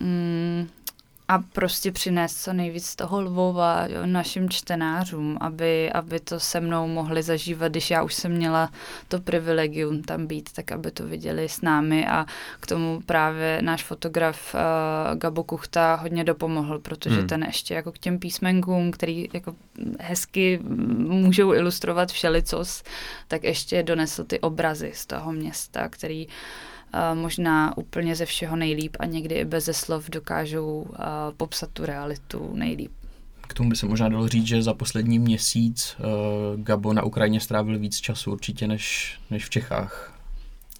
[0.00, 0.68] mm,
[1.32, 6.60] a prostě přinést co nejvíc z toho Lvova jo, našim čtenářům, aby, aby to se
[6.60, 8.70] mnou mohli zažívat, když já už jsem měla
[9.08, 12.26] to privilegium tam být, tak aby to viděli s námi a
[12.60, 17.26] k tomu právě náš fotograf uh, Gabo Kuchta hodně dopomohl, protože hmm.
[17.26, 19.54] ten ještě jako k těm písmenkům, který jako
[20.00, 20.60] hezky
[20.96, 22.82] můžou ilustrovat všelicos,
[23.28, 26.32] tak ještě donesl ty obrazy z toho města, který uh,
[27.14, 30.86] možná úplně ze všeho nejlíp a někdy i bez slov dokážou
[31.36, 32.92] popsat tu realitu nejlíp.
[33.48, 37.40] K tomu by se možná dalo říct, že za poslední měsíc uh, Gabo na Ukrajině
[37.40, 40.18] strávil víc času určitě než, než v Čechách.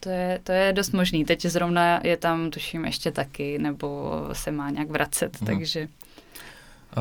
[0.01, 1.25] To je, to je dost možný.
[1.25, 5.47] Teď zrovna je tam, tuším, ještě taky, nebo se má nějak vracet, hmm.
[5.47, 5.89] takže...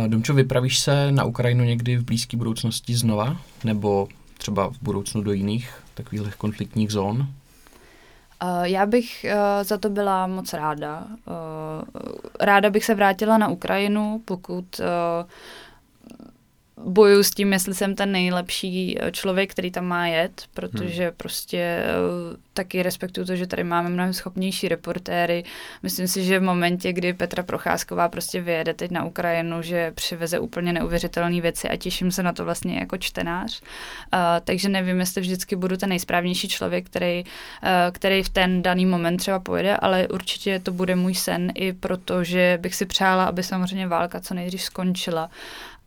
[0.08, 3.42] Domčo, vypravíš se na Ukrajinu někdy v blízké budoucnosti znova?
[3.64, 4.08] Nebo
[4.38, 7.28] třeba v budoucnu do jiných takových konfliktních zón?
[8.44, 11.08] Uh, já bych uh, za to byla moc ráda.
[11.26, 12.02] Uh,
[12.40, 14.82] ráda bych se vrátila na Ukrajinu, pokud
[16.86, 21.14] bojuju s tím, jestli jsem ten nejlepší eh, člověk, který tam má jet, protože hmm.
[21.18, 21.86] prostě eh,
[22.54, 25.44] taky respektuju to, že tady máme mnohem schopnější reportéry.
[25.84, 30.40] Myslím si, že v momentě, kdy Petra Procházková prostě vyjede teď na Ukrajinu, že přiveze
[30.40, 33.62] úplně neuvěřitelné věci a těším se na to vlastně jako čtenář.
[33.62, 38.86] Uh, takže nevím, jestli vždycky budu ten nejsprávnější člověk, který, uh, který v ten daný
[38.86, 43.26] moment třeba pojede, ale určitě to bude můj sen i proto, že bych si přála,
[43.26, 45.30] aby samozřejmě válka co nejdřív skončila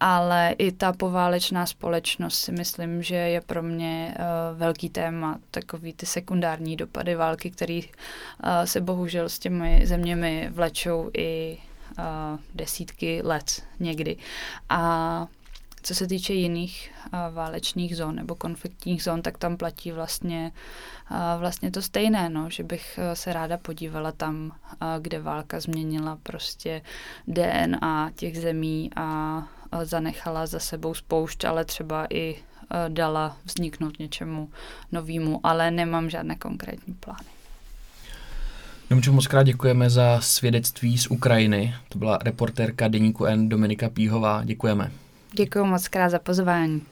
[0.06, 5.92] ale i ta poválečná společnost si myslím, že je pro mě uh, velký téma, takový
[5.92, 11.58] ty sekundární dopady války, které uh, se bohužel s těmi zeměmi vlečou i
[11.98, 12.04] uh,
[12.54, 14.16] desítky let někdy.
[14.68, 15.26] A
[15.82, 20.52] co se týče jiných uh, válečných zón nebo konfliktních zón, tak tam platí vlastně,
[21.10, 25.60] uh, vlastně to stejné, no, že bych uh, se ráda podívala tam, uh, kde válka
[25.60, 26.82] změnila prostě
[27.26, 29.38] DNA těch zemí a
[29.82, 32.36] zanechala za sebou spoušť, ale třeba i
[32.88, 34.50] dala vzniknout něčemu
[34.92, 37.28] novému, ale nemám žádné konkrétní plány.
[38.90, 41.74] Domčo, moc krát děkujeme za svědectví z Ukrajiny.
[41.88, 44.44] To byla reportérka Deníku N Dominika Píhová.
[44.44, 44.92] Děkujeme.
[45.32, 46.82] Děkuji moc krát za pozvání.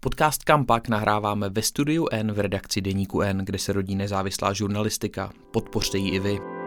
[0.00, 5.30] Podcast Kampak nahráváme ve studiu N v redakci Deníku N, kde se rodí nezávislá žurnalistika.
[5.52, 6.57] Podpořte ji i vy.